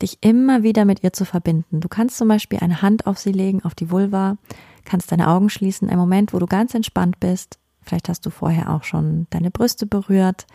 dich 0.00 0.18
immer 0.22 0.62
wieder 0.62 0.86
mit 0.86 1.02
ihr 1.02 1.12
zu 1.12 1.26
verbinden. 1.26 1.80
Du 1.80 1.88
kannst 1.88 2.16
zum 2.16 2.28
Beispiel 2.28 2.60
eine 2.60 2.80
Hand 2.80 3.06
auf 3.06 3.18
sie 3.18 3.32
legen, 3.32 3.62
auf 3.62 3.74
die 3.74 3.90
Vulva, 3.90 4.38
kannst 4.86 5.12
deine 5.12 5.28
Augen 5.28 5.50
schließen, 5.50 5.90
ein 5.90 5.98
Moment, 5.98 6.32
wo 6.32 6.38
du 6.38 6.46
ganz 6.46 6.74
entspannt 6.74 7.20
bist. 7.20 7.58
Vielleicht 7.82 8.08
hast 8.08 8.24
du 8.24 8.30
vorher 8.30 8.70
auch 8.70 8.82
schon 8.82 9.26
deine 9.28 9.50
Brüste 9.50 9.84
berührt, 9.84 10.46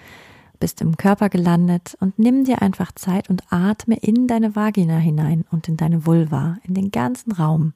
bist 0.59 0.81
im 0.81 0.97
Körper 0.97 1.29
gelandet 1.29 1.95
und 1.99 2.17
nimm 2.17 2.43
dir 2.43 2.63
einfach 2.63 2.91
Zeit 2.91 3.29
und 3.29 3.43
atme 3.51 3.97
in 3.97 4.27
deine 4.27 4.55
Vagina 4.55 4.97
hinein 4.97 5.45
und 5.51 5.67
in 5.67 5.77
deine 5.77 6.07
Vulva, 6.07 6.57
in 6.63 6.73
den 6.73 6.89
ganzen 6.89 7.33
Raum. 7.33 7.73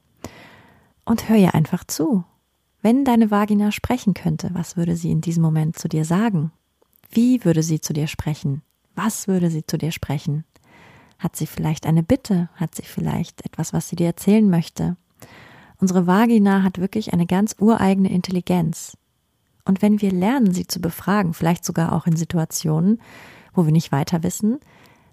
Und 1.03 1.29
hör 1.29 1.35
ihr 1.35 1.53
einfach 1.53 1.83
zu. 1.83 2.23
Wenn 2.81 3.05
deine 3.05 3.29
Vagina 3.29 3.71
sprechen 3.71 4.15
könnte, 4.15 4.49
was 4.53 4.75
würde 4.75 4.95
sie 4.95 5.11
in 5.11 5.21
diesem 5.21 5.43
Moment 5.43 5.77
zu 5.77 5.87
dir 5.87 6.03
sagen? 6.03 6.51
Wie 7.09 7.43
würde 7.45 7.63
sie 7.63 7.81
zu 7.81 7.93
dir 7.93 8.07
sprechen? 8.07 8.61
Was 8.95 9.27
würde 9.27 9.49
sie 9.49 9.65
zu 9.65 9.77
dir 9.77 9.91
sprechen? 9.91 10.45
Hat 11.19 11.35
sie 11.35 11.47
vielleicht 11.47 11.85
eine 11.85 12.03
Bitte? 12.03 12.49
Hat 12.55 12.75
sie 12.75 12.83
vielleicht 12.83 13.45
etwas, 13.45 13.73
was 13.73 13.89
sie 13.89 13.95
dir 13.95 14.07
erzählen 14.07 14.49
möchte? 14.49 14.97
Unsere 15.77 16.07
Vagina 16.07 16.63
hat 16.63 16.79
wirklich 16.79 17.13
eine 17.13 17.25
ganz 17.25 17.55
ureigene 17.59 18.11
Intelligenz. 18.11 18.97
Und 19.65 19.81
wenn 19.81 20.01
wir 20.01 20.11
lernen, 20.11 20.53
sie 20.53 20.67
zu 20.67 20.79
befragen, 20.79 21.33
vielleicht 21.33 21.65
sogar 21.65 21.93
auch 21.93 22.05
in 22.05 22.15
Situationen, 22.15 23.01
wo 23.53 23.65
wir 23.65 23.71
nicht 23.71 23.91
weiter 23.91 24.23
wissen, 24.23 24.59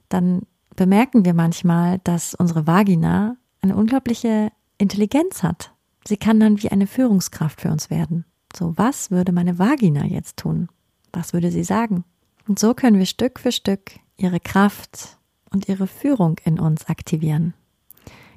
dann 0.09 0.43
bemerken 0.77 1.25
wir 1.25 1.35
manchmal, 1.35 1.99
dass 2.05 2.35
unsere 2.35 2.67
Vagina 2.67 3.37
eine 3.61 3.77
unglaubliche 3.77 4.53
Intelligenz 4.79 5.43
hat. 5.43 5.73
Sie 6.07 6.17
kann 6.17 6.41
dann 6.41 6.63
wie 6.63 6.71
eine 6.71 6.87
Führungskraft 6.87 7.61
für 7.61 7.71
uns 7.71 7.89
werden. 7.89 8.25
So, 8.55 8.77
was 8.77 9.11
würde 9.11 9.33
meine 9.33 9.59
Vagina 9.59 10.05
jetzt 10.05 10.37
tun? 10.37 10.69
Was 11.13 11.33
würde 11.33 11.51
sie 11.51 11.65
sagen? 11.65 12.05
Und 12.49 12.59
so 12.59 12.75
können 12.75 12.99
wir 12.99 13.07
Stück 13.07 13.39
für 13.39 13.53
Stück 13.53 13.93
ihre 14.17 14.41
Kraft 14.41 15.19
und 15.51 15.69
ihre 15.69 15.87
Führung 15.87 16.39
in 16.45 16.59
uns 16.59 16.87
aktivieren. 16.87 17.55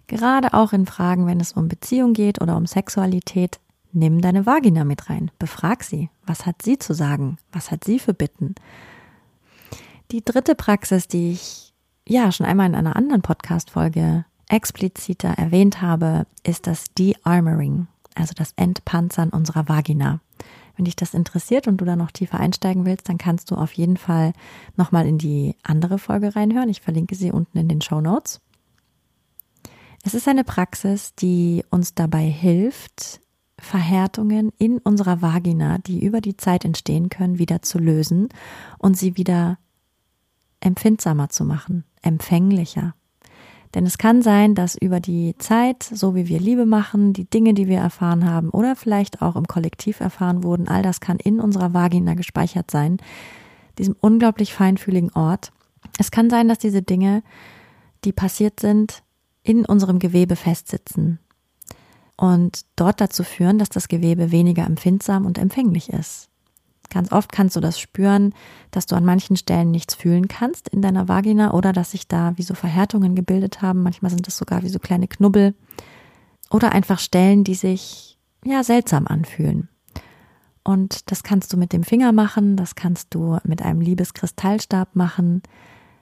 Gerade 0.08 0.54
auch 0.54 0.74
in 0.74 0.86
Fragen, 0.86 1.26
wenn 1.26 1.40
es 1.40 1.54
um 1.54 1.68
Beziehung 1.68 2.14
geht 2.14 2.42
oder 2.42 2.58
um 2.58 2.68
Sexualität, 2.68 3.60
nimm 3.92 4.22
deine 4.22 4.46
Vagina 4.46 4.84
mit 4.84 5.10
rein, 5.10 5.32
befrag 5.40 5.84
sie. 5.84 6.10
Was 6.26 6.46
hat 6.46 6.62
sie 6.62 6.78
zu 6.78 6.94
sagen? 6.94 7.38
Was 7.52 7.72
hat 7.72 7.84
sie 7.84 7.98
für 7.98 8.14
Bitten? 8.14 8.56
Die 10.12 10.24
dritte 10.24 10.54
Praxis, 10.54 11.08
die 11.08 11.32
ich 11.32 11.74
ja 12.08 12.32
schon 12.32 12.46
einmal 12.46 12.68
in 12.68 12.76
einer 12.76 12.96
anderen 12.96 13.24
Podcast-Folge 13.24 14.26
expliziter 14.48 15.30
erwähnt 15.30 15.82
habe, 15.82 16.28
ist 16.44 16.68
das 16.68 16.94
De-Armoring, 16.94 17.88
also 18.14 18.34
das 18.36 18.54
Entpanzern 18.58 19.30
unserer 19.30 19.68
Vagina. 19.68 20.20
Wenn 20.76 20.86
dich 20.86 20.96
das 20.96 21.14
interessiert 21.14 21.68
und 21.68 21.78
du 21.78 21.86
da 21.86 21.96
noch 21.96 22.12
tiefer 22.12 22.40
einsteigen 22.40 22.86
willst, 22.86 23.08
dann 23.10 23.18
kannst 23.18 23.52
du 23.52 23.56
auf 23.56 23.74
jeden 23.74 23.98
Fall 23.98 24.34
nochmal 24.76 25.08
in 25.08 25.18
die 25.18 25.56
andere 25.64 25.98
Folge 25.98 26.36
reinhören. 26.36 26.70
Ich 26.70 26.82
verlinke 26.82 27.16
sie 27.16 27.32
unten 27.32 27.58
in 27.58 27.68
den 27.68 27.82
Show 27.82 28.02
Notes. 28.02 28.42
Es 30.04 30.14
ist 30.14 30.28
eine 30.28 30.44
Praxis, 30.44 31.16
die 31.16 31.64
uns 31.72 31.96
dabei 31.96 32.26
hilft, 32.26 33.22
Verhärtungen 33.58 34.52
in 34.58 34.78
unserer 34.80 35.22
Vagina, 35.22 35.78
die 35.80 36.04
über 36.04 36.22
die 36.22 36.38
Zeit 36.38 36.66
entstehen 36.66 37.10
können, 37.10 37.40
wieder 37.40 37.62
zu 37.62 37.80
lösen 37.80 38.30
und 38.78 38.98
sie 38.98 39.18
wieder 39.18 39.58
empfindsamer 40.60 41.30
zu 41.30 41.46
machen, 41.46 41.86
empfänglicher. 42.02 42.94
Denn 43.76 43.86
es 43.86 43.98
kann 43.98 44.22
sein, 44.22 44.56
dass 44.56 44.76
über 44.76 45.02
die 45.02 45.36
Zeit, 45.38 45.84
so 45.84 46.16
wie 46.16 46.30
wir 46.30 46.40
Liebe 46.40 46.66
machen, 46.66 47.12
die 47.12 47.30
Dinge, 47.30 47.54
die 47.54 47.68
wir 47.68 47.78
erfahren 47.78 48.26
haben 48.26 48.50
oder 48.50 48.78
vielleicht 48.78 49.22
auch 49.22 49.36
im 49.36 49.48
Kollektiv 49.48 50.00
erfahren 50.00 50.44
wurden, 50.44 50.70
all 50.70 50.82
das 50.82 51.02
kann 51.02 51.18
in 51.18 51.42
unserer 51.42 51.74
Vagina 51.74 52.14
gespeichert 52.14 52.72
sein, 52.72 52.98
diesem 53.78 53.96
unglaublich 54.00 54.54
feinfühligen 54.54 55.12
Ort. 55.12 55.52
Es 56.00 56.10
kann 56.10 56.30
sein, 56.30 56.48
dass 56.48 56.58
diese 56.58 56.82
Dinge, 56.82 57.22
die 58.06 58.14
passiert 58.14 58.62
sind, 58.62 59.04
in 59.44 59.66
unserem 59.66 60.00
Gewebe 60.00 60.38
festsitzen 60.38 61.20
und 62.16 62.66
dort 62.78 63.02
dazu 63.02 63.24
führen, 63.24 63.60
dass 63.60 63.70
das 63.70 63.90
Gewebe 63.90 64.32
weniger 64.32 64.66
empfindsam 64.66 65.26
und 65.26 65.38
empfänglich 65.38 65.90
ist. 65.90 66.30
Ganz 66.90 67.12
oft 67.12 67.32
kannst 67.32 67.56
du 67.56 67.60
das 67.60 67.80
spüren, 67.80 68.34
dass 68.72 68.86
du 68.86 68.96
an 68.96 69.06
manchen 69.06 69.38
Stellen 69.38 69.72
nichts 69.72 69.96
fühlen 69.96 70.28
kannst 70.28 70.68
in 70.70 70.82
deiner 70.82 71.08
Vagina 71.08 71.54
oder 71.54 71.74
dass 71.74 71.92
sich 71.92 72.08
da 72.08 72.34
wie 72.38 72.44
so 72.44 72.54
Verhärtungen 72.54 73.16
gebildet 73.16 73.62
haben. 73.62 73.84
Manchmal 73.84 74.12
sind 74.12 74.28
es 74.28 74.38
sogar 74.38 74.64
wie 74.64 74.70
so 74.70 74.80
kleine 74.80 75.08
Knubbel 75.08 75.56
oder 76.50 76.72
einfach 76.72 77.00
Stellen, 77.00 77.44
die 77.44 77.56
sich 77.56 78.18
ja 78.44 78.64
seltsam 78.64 79.08
anfühlen. 79.08 79.70
Und 80.64 81.12
das 81.12 81.24
kannst 81.24 81.54
du 81.54 81.58
mit 81.58 81.74
dem 81.74 81.84
Finger 81.84 82.12
machen, 82.12 82.56
das 82.56 82.76
kannst 82.76 83.14
du 83.14 83.38
mit 83.44 83.62
einem 83.62 83.82
Liebeskristallstab 83.82 84.96
machen, 84.96 85.44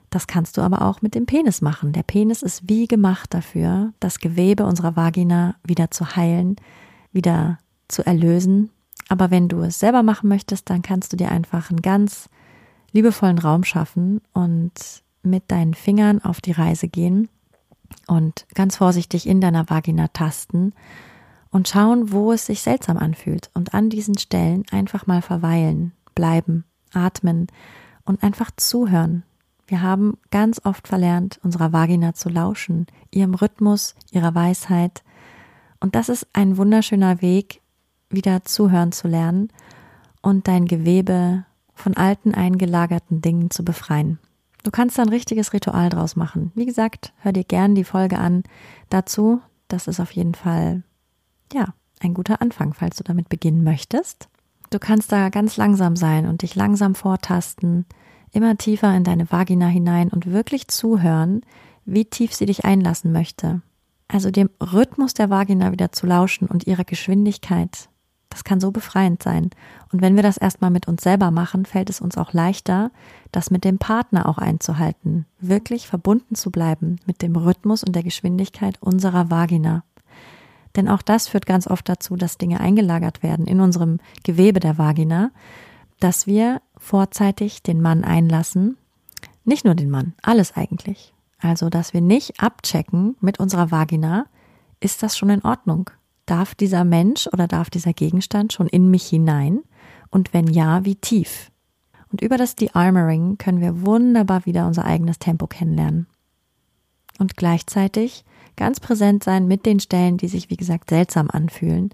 das 0.08 0.26
kannst 0.26 0.56
du 0.56 0.62
aber 0.62 0.82
auch 0.82 1.02
mit 1.02 1.14
dem 1.14 1.26
Penis 1.26 1.60
machen. 1.60 1.92
Der 1.92 2.02
Penis 2.02 2.42
ist 2.42 2.68
wie 2.68 2.86
gemacht 2.86 3.34
dafür, 3.34 3.92
das 4.00 4.20
Gewebe 4.20 4.64
unserer 4.64 4.96
Vagina 4.96 5.56
wieder 5.64 5.90
zu 5.90 6.16
heilen, 6.16 6.56
wieder 7.12 7.58
zu 7.88 8.06
erlösen 8.06 8.70
aber 9.08 9.30
wenn 9.30 9.48
du 9.48 9.60
es 9.62 9.78
selber 9.78 10.02
machen 10.02 10.28
möchtest, 10.28 10.70
dann 10.70 10.82
kannst 10.82 11.12
du 11.12 11.16
dir 11.16 11.30
einfach 11.30 11.70
einen 11.70 11.82
ganz 11.82 12.28
liebevollen 12.92 13.38
Raum 13.38 13.64
schaffen 13.64 14.20
und 14.32 14.72
mit 15.22 15.50
deinen 15.50 15.74
Fingern 15.74 16.22
auf 16.22 16.40
die 16.40 16.52
Reise 16.52 16.88
gehen 16.88 17.28
und 18.06 18.46
ganz 18.54 18.76
vorsichtig 18.76 19.26
in 19.26 19.40
deiner 19.40 19.68
Vagina 19.68 20.08
tasten 20.08 20.72
und 21.50 21.68
schauen, 21.68 22.12
wo 22.12 22.32
es 22.32 22.46
sich 22.46 22.62
seltsam 22.62 22.96
anfühlt 22.96 23.50
und 23.54 23.74
an 23.74 23.90
diesen 23.90 24.18
Stellen 24.18 24.64
einfach 24.70 25.06
mal 25.06 25.22
verweilen, 25.22 25.92
bleiben, 26.14 26.64
atmen 26.92 27.48
und 28.04 28.22
einfach 28.22 28.50
zuhören. 28.56 29.24
Wir 29.66 29.80
haben 29.80 30.18
ganz 30.30 30.60
oft 30.64 30.88
verlernt, 30.88 31.40
unserer 31.42 31.72
Vagina 31.72 32.12
zu 32.14 32.28
lauschen, 32.28 32.86
ihrem 33.10 33.34
Rhythmus, 33.34 33.94
ihrer 34.10 34.34
Weisheit. 34.34 35.02
Und 35.80 35.94
das 35.94 36.08
ist 36.08 36.26
ein 36.32 36.56
wunderschöner 36.58 37.22
Weg, 37.22 37.60
wieder 38.14 38.44
zuhören 38.44 38.92
zu 38.92 39.08
lernen 39.08 39.48
und 40.22 40.48
dein 40.48 40.66
Gewebe 40.66 41.44
von 41.74 41.96
alten 41.96 42.34
eingelagerten 42.34 43.20
Dingen 43.20 43.50
zu 43.50 43.64
befreien. 43.64 44.18
Du 44.62 44.70
kannst 44.70 44.96
da 44.96 45.02
ein 45.02 45.10
richtiges 45.10 45.52
Ritual 45.52 45.90
draus 45.90 46.16
machen. 46.16 46.50
Wie 46.54 46.64
gesagt, 46.64 47.12
hör 47.18 47.32
dir 47.32 47.44
gern 47.44 47.74
die 47.74 47.84
Folge 47.84 48.18
an 48.18 48.42
dazu. 48.88 49.40
Das 49.68 49.88
ist 49.88 50.00
auf 50.00 50.10
jeden 50.12 50.34
Fall, 50.34 50.82
ja, 51.52 51.74
ein 52.00 52.14
guter 52.14 52.40
Anfang, 52.40 52.72
falls 52.72 52.96
du 52.96 53.04
damit 53.04 53.28
beginnen 53.28 53.62
möchtest. 53.62 54.28
Du 54.70 54.78
kannst 54.78 55.12
da 55.12 55.28
ganz 55.28 55.56
langsam 55.56 55.96
sein 55.96 56.26
und 56.26 56.42
dich 56.42 56.54
langsam 56.54 56.94
vortasten, 56.94 57.84
immer 58.32 58.56
tiefer 58.56 58.94
in 58.96 59.04
deine 59.04 59.30
Vagina 59.30 59.66
hinein 59.66 60.08
und 60.08 60.32
wirklich 60.32 60.68
zuhören, 60.68 61.42
wie 61.84 62.06
tief 62.06 62.34
sie 62.34 62.46
dich 62.46 62.64
einlassen 62.64 63.12
möchte. 63.12 63.60
Also 64.08 64.30
dem 64.30 64.50
Rhythmus 64.60 65.14
der 65.14 65.30
Vagina 65.30 65.72
wieder 65.72 65.92
zu 65.92 66.06
lauschen 66.06 66.48
und 66.48 66.66
ihrer 66.66 66.84
Geschwindigkeit 66.84 67.88
das 68.34 68.42
kann 68.42 68.58
so 68.58 68.72
befreiend 68.72 69.22
sein. 69.22 69.50
Und 69.92 70.02
wenn 70.02 70.16
wir 70.16 70.24
das 70.24 70.36
erstmal 70.36 70.72
mit 70.72 70.88
uns 70.88 71.04
selber 71.04 71.30
machen, 71.30 71.66
fällt 71.66 71.88
es 71.88 72.00
uns 72.00 72.18
auch 72.18 72.32
leichter, 72.32 72.90
das 73.30 73.52
mit 73.52 73.62
dem 73.62 73.78
Partner 73.78 74.28
auch 74.28 74.38
einzuhalten, 74.38 75.24
wirklich 75.38 75.86
verbunden 75.86 76.34
zu 76.34 76.50
bleiben 76.50 76.98
mit 77.06 77.22
dem 77.22 77.36
Rhythmus 77.36 77.84
und 77.84 77.94
der 77.94 78.02
Geschwindigkeit 78.02 78.82
unserer 78.82 79.30
Vagina. 79.30 79.84
Denn 80.74 80.88
auch 80.88 81.00
das 81.00 81.28
führt 81.28 81.46
ganz 81.46 81.68
oft 81.68 81.88
dazu, 81.88 82.16
dass 82.16 82.36
Dinge 82.36 82.58
eingelagert 82.58 83.22
werden 83.22 83.46
in 83.46 83.60
unserem 83.60 84.00
Gewebe 84.24 84.58
der 84.58 84.78
Vagina, 84.78 85.30
dass 86.00 86.26
wir 86.26 86.60
vorzeitig 86.76 87.62
den 87.62 87.80
Mann 87.80 88.02
einlassen, 88.02 88.76
nicht 89.44 89.64
nur 89.64 89.76
den 89.76 89.90
Mann, 89.90 90.14
alles 90.22 90.56
eigentlich. 90.56 91.14
Also, 91.38 91.70
dass 91.70 91.94
wir 91.94 92.00
nicht 92.00 92.42
abchecken 92.42 93.14
mit 93.20 93.38
unserer 93.38 93.70
Vagina, 93.70 94.26
ist 94.80 95.04
das 95.04 95.16
schon 95.16 95.30
in 95.30 95.44
Ordnung? 95.44 95.90
Darf 96.26 96.54
dieser 96.54 96.84
Mensch 96.84 97.28
oder 97.32 97.46
darf 97.46 97.70
dieser 97.70 97.92
Gegenstand 97.92 98.52
schon 98.52 98.66
in 98.66 98.90
mich 98.90 99.06
hinein? 99.06 99.60
Und 100.10 100.32
wenn 100.32 100.46
ja, 100.46 100.84
wie 100.84 100.96
tief? 100.96 101.50
Und 102.10 102.22
über 102.22 102.36
das 102.36 102.54
De-Armoring 102.54 103.38
können 103.38 103.60
wir 103.60 103.82
wunderbar 103.82 104.46
wieder 104.46 104.66
unser 104.66 104.84
eigenes 104.84 105.18
Tempo 105.18 105.46
kennenlernen. 105.46 106.06
Und 107.18 107.36
gleichzeitig 107.36 108.24
ganz 108.56 108.80
präsent 108.80 109.24
sein 109.24 109.46
mit 109.46 109.66
den 109.66 109.80
Stellen, 109.80 110.16
die 110.16 110.28
sich, 110.28 110.50
wie 110.50 110.56
gesagt, 110.56 110.90
seltsam 110.90 111.28
anfühlen. 111.30 111.90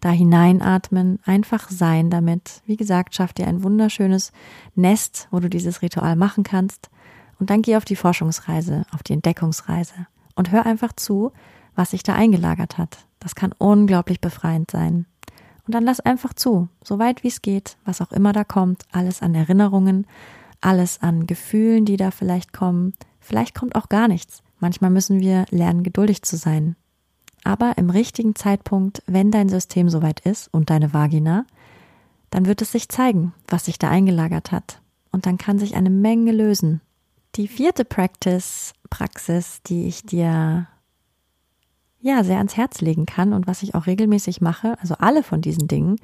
Da 0.00 0.10
hineinatmen, 0.10 1.18
einfach 1.24 1.70
sein 1.70 2.10
damit. 2.10 2.62
Wie 2.66 2.76
gesagt, 2.76 3.14
schaff 3.14 3.32
dir 3.32 3.46
ein 3.46 3.62
wunderschönes 3.62 4.32
Nest, 4.74 5.28
wo 5.30 5.40
du 5.40 5.48
dieses 5.48 5.82
Ritual 5.82 6.16
machen 6.16 6.44
kannst. 6.44 6.90
Und 7.38 7.50
dann 7.50 7.62
geh 7.62 7.76
auf 7.76 7.84
die 7.84 7.96
Forschungsreise, 7.96 8.86
auf 8.92 9.02
die 9.02 9.14
Entdeckungsreise. 9.14 10.06
Und 10.34 10.52
hör 10.52 10.66
einfach 10.66 10.92
zu, 10.92 11.32
was 11.74 11.90
sich 11.90 12.02
da 12.02 12.14
eingelagert 12.14 12.78
hat. 12.78 12.98
Das 13.24 13.34
kann 13.34 13.52
unglaublich 13.56 14.20
befreiend 14.20 14.70
sein. 14.70 15.06
Und 15.66 15.74
dann 15.74 15.84
lass 15.84 15.98
einfach 15.98 16.34
zu, 16.34 16.68
so 16.84 16.98
weit 16.98 17.24
wie 17.24 17.28
es 17.28 17.40
geht, 17.40 17.78
was 17.86 18.02
auch 18.02 18.12
immer 18.12 18.34
da 18.34 18.44
kommt, 18.44 18.84
alles 18.92 19.22
an 19.22 19.34
Erinnerungen, 19.34 20.06
alles 20.60 21.00
an 21.00 21.26
Gefühlen, 21.26 21.86
die 21.86 21.96
da 21.96 22.10
vielleicht 22.10 22.52
kommen. 22.52 22.92
Vielleicht 23.20 23.54
kommt 23.54 23.76
auch 23.76 23.88
gar 23.88 24.08
nichts. 24.08 24.42
Manchmal 24.60 24.90
müssen 24.90 25.20
wir 25.20 25.46
lernen, 25.50 25.82
geduldig 25.82 26.22
zu 26.22 26.36
sein. 26.36 26.76
Aber 27.44 27.78
im 27.78 27.88
richtigen 27.88 28.34
Zeitpunkt, 28.34 29.02
wenn 29.06 29.30
dein 29.30 29.48
System 29.48 29.88
soweit 29.88 30.20
ist 30.20 30.52
und 30.52 30.68
deine 30.68 30.92
Vagina, 30.92 31.46
dann 32.28 32.44
wird 32.44 32.60
es 32.60 32.72
sich 32.72 32.90
zeigen, 32.90 33.32
was 33.48 33.64
sich 33.64 33.78
da 33.78 33.88
eingelagert 33.88 34.52
hat. 34.52 34.82
Und 35.12 35.24
dann 35.24 35.38
kann 35.38 35.58
sich 35.58 35.76
eine 35.76 35.90
Menge 35.90 36.32
lösen. 36.32 36.82
Die 37.36 37.48
vierte 37.48 37.86
Practice, 37.86 38.74
Praxis, 38.90 39.62
die 39.62 39.86
ich 39.86 40.02
dir 40.02 40.66
ja 42.04 42.22
sehr 42.22 42.38
ans 42.38 42.56
Herz 42.56 42.80
legen 42.80 43.06
kann 43.06 43.32
und 43.32 43.46
was 43.46 43.62
ich 43.62 43.74
auch 43.74 43.86
regelmäßig 43.86 44.40
mache, 44.40 44.78
also 44.80 44.94
alle 44.98 45.22
von 45.22 45.40
diesen 45.40 45.68
Dingen 45.68 45.96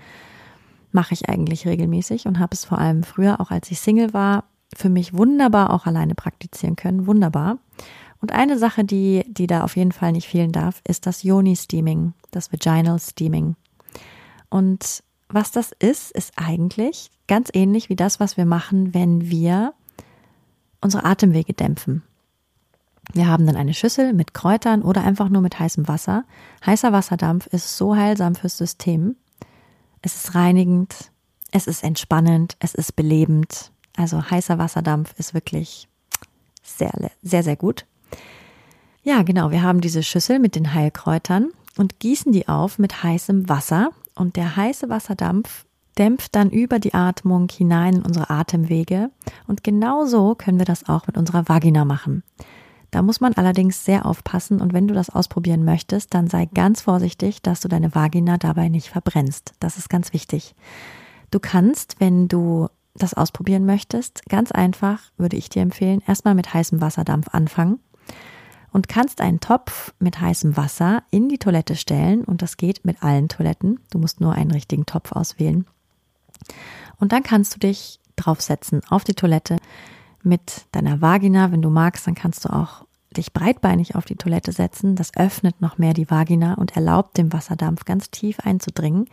mache 0.92 1.14
ich 1.14 1.28
eigentlich 1.28 1.66
regelmäßig 1.66 2.26
und 2.26 2.38
habe 2.38 2.54
es 2.54 2.64
vor 2.64 2.78
allem 2.78 3.02
früher, 3.02 3.40
auch 3.40 3.50
als 3.50 3.70
ich 3.70 3.80
Single 3.80 4.12
war, 4.12 4.44
für 4.74 4.88
mich 4.88 5.12
wunderbar 5.12 5.70
auch 5.70 5.86
alleine 5.86 6.14
praktizieren 6.14 6.74
können, 6.74 7.06
wunderbar. 7.06 7.58
Und 8.20 8.32
eine 8.32 8.58
Sache, 8.58 8.84
die, 8.84 9.24
die 9.28 9.46
da 9.46 9.62
auf 9.62 9.76
jeden 9.76 9.92
Fall 9.92 10.12
nicht 10.12 10.26
fehlen 10.26 10.52
darf, 10.52 10.80
ist 10.86 11.06
das 11.06 11.22
Yoni-Steaming, 11.22 12.14
das 12.30 12.52
Vaginal 12.52 12.98
Steaming. 12.98 13.56
Und 14.48 15.02
was 15.28 15.52
das 15.52 15.72
ist, 15.78 16.10
ist 16.10 16.32
eigentlich 16.36 17.10
ganz 17.28 17.50
ähnlich 17.52 17.88
wie 17.88 17.96
das, 17.96 18.20
was 18.20 18.36
wir 18.36 18.46
machen, 18.46 18.94
wenn 18.94 19.30
wir 19.30 19.74
unsere 20.80 21.04
Atemwege 21.04 21.52
dämpfen. 21.52 22.02
Wir 23.12 23.26
haben 23.26 23.46
dann 23.46 23.56
eine 23.56 23.74
Schüssel 23.74 24.12
mit 24.12 24.34
Kräutern 24.34 24.82
oder 24.82 25.02
einfach 25.02 25.28
nur 25.28 25.42
mit 25.42 25.58
heißem 25.58 25.88
Wasser. 25.88 26.24
Heißer 26.64 26.92
Wasserdampf 26.92 27.46
ist 27.48 27.76
so 27.76 27.96
heilsam 27.96 28.34
fürs 28.34 28.56
System. 28.56 29.16
Es 30.02 30.14
ist 30.14 30.34
reinigend, 30.34 31.10
es 31.50 31.66
ist 31.66 31.82
entspannend, 31.82 32.56
es 32.60 32.74
ist 32.74 32.96
belebend. 32.96 33.72
Also 33.96 34.30
heißer 34.30 34.58
Wasserdampf 34.58 35.14
ist 35.18 35.34
wirklich 35.34 35.88
sehr, 36.62 36.92
sehr, 37.22 37.42
sehr 37.42 37.56
gut. 37.56 37.86
Ja, 39.02 39.22
genau, 39.22 39.50
wir 39.50 39.62
haben 39.62 39.80
diese 39.80 40.02
Schüssel 40.02 40.38
mit 40.38 40.54
den 40.54 40.74
Heilkräutern 40.74 41.48
und 41.76 42.00
gießen 42.00 42.32
die 42.32 42.48
auf 42.48 42.78
mit 42.78 43.02
heißem 43.02 43.48
Wasser. 43.48 43.90
Und 44.14 44.36
der 44.36 44.56
heiße 44.56 44.88
Wasserdampf 44.88 45.64
dämpft 45.98 46.34
dann 46.34 46.50
über 46.50 46.78
die 46.78 46.94
Atmung 46.94 47.48
hinein 47.50 47.96
in 47.96 48.02
unsere 48.02 48.30
Atemwege. 48.30 49.10
Und 49.46 49.64
genau 49.64 50.06
so 50.06 50.34
können 50.34 50.58
wir 50.58 50.66
das 50.66 50.88
auch 50.88 51.06
mit 51.06 51.16
unserer 51.16 51.48
Vagina 51.48 51.84
machen. 51.84 52.22
Da 52.90 53.02
muss 53.02 53.20
man 53.20 53.34
allerdings 53.34 53.84
sehr 53.84 54.04
aufpassen 54.04 54.60
und 54.60 54.72
wenn 54.72 54.88
du 54.88 54.94
das 54.94 55.10
ausprobieren 55.10 55.64
möchtest, 55.64 56.12
dann 56.14 56.26
sei 56.28 56.46
ganz 56.46 56.80
vorsichtig, 56.80 57.42
dass 57.42 57.60
du 57.60 57.68
deine 57.68 57.94
Vagina 57.94 58.36
dabei 58.36 58.68
nicht 58.68 58.88
verbrennst. 58.88 59.54
Das 59.60 59.78
ist 59.78 59.88
ganz 59.88 60.12
wichtig. 60.12 60.54
Du 61.30 61.38
kannst, 61.38 61.96
wenn 62.00 62.26
du 62.26 62.68
das 62.94 63.14
ausprobieren 63.14 63.64
möchtest, 63.64 64.24
ganz 64.28 64.50
einfach 64.50 65.00
würde 65.16 65.36
ich 65.36 65.48
dir 65.48 65.62
empfehlen, 65.62 66.02
erstmal 66.06 66.34
mit 66.34 66.52
heißem 66.52 66.80
Wasserdampf 66.80 67.28
anfangen 67.32 67.78
und 68.72 68.88
kannst 68.88 69.20
einen 69.20 69.40
Topf 69.40 69.94
mit 69.98 70.20
heißem 70.20 70.56
Wasser 70.56 71.02
in 71.10 71.28
die 71.28 71.38
Toilette 71.38 71.76
stellen 71.76 72.24
und 72.24 72.42
das 72.42 72.56
geht 72.56 72.84
mit 72.84 73.02
allen 73.02 73.28
Toiletten. 73.28 73.80
Du 73.90 73.98
musst 73.98 74.20
nur 74.20 74.34
einen 74.34 74.50
richtigen 74.50 74.86
Topf 74.86 75.12
auswählen. 75.12 75.66
Und 76.98 77.12
dann 77.12 77.22
kannst 77.22 77.54
du 77.54 77.58
dich 77.60 78.00
draufsetzen 78.16 78.82
auf 78.88 79.04
die 79.04 79.14
Toilette 79.14 79.56
mit 80.22 80.66
deiner 80.72 81.00
Vagina. 81.00 81.52
Wenn 81.52 81.62
du 81.62 81.70
magst, 81.70 82.06
dann 82.06 82.14
kannst 82.14 82.44
du 82.44 82.52
auch 82.52 82.84
dich 83.16 83.32
breitbeinig 83.32 83.96
auf 83.96 84.04
die 84.04 84.16
Toilette 84.16 84.52
setzen. 84.52 84.96
Das 84.96 85.16
öffnet 85.16 85.60
noch 85.60 85.78
mehr 85.78 85.94
die 85.94 86.10
Vagina 86.10 86.54
und 86.54 86.76
erlaubt 86.76 87.18
dem 87.18 87.32
Wasserdampf 87.32 87.84
ganz 87.84 88.10
tief 88.10 88.40
einzudringen. 88.40 89.06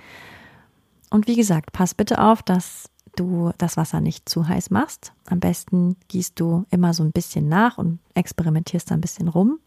Und 1.10 1.28
wie 1.28 1.36
gesagt, 1.36 1.72
pass 1.72 1.94
bitte 1.94 2.22
auf, 2.22 2.44
dass 2.44 2.90
du 3.16 3.52
das 3.58 3.78
Wasser 3.78 4.02
nicht 4.02 4.30
zu 4.30 4.48
heiß 4.48 4.70
machst. 4.70 5.14
Am 5.26 5.40
besten 5.40 5.96
gießt 6.10 6.40
du 6.40 6.66
immer 6.70 6.94
so 6.94 7.04
ein 7.04 7.12
bisschen 7.12 7.50
nach 7.50 7.78
und 7.78 8.00
experimentierst 8.14 8.92
da 8.92 8.96
ein 8.96 9.02
bisschen 9.02 9.28
rum. 9.28 9.60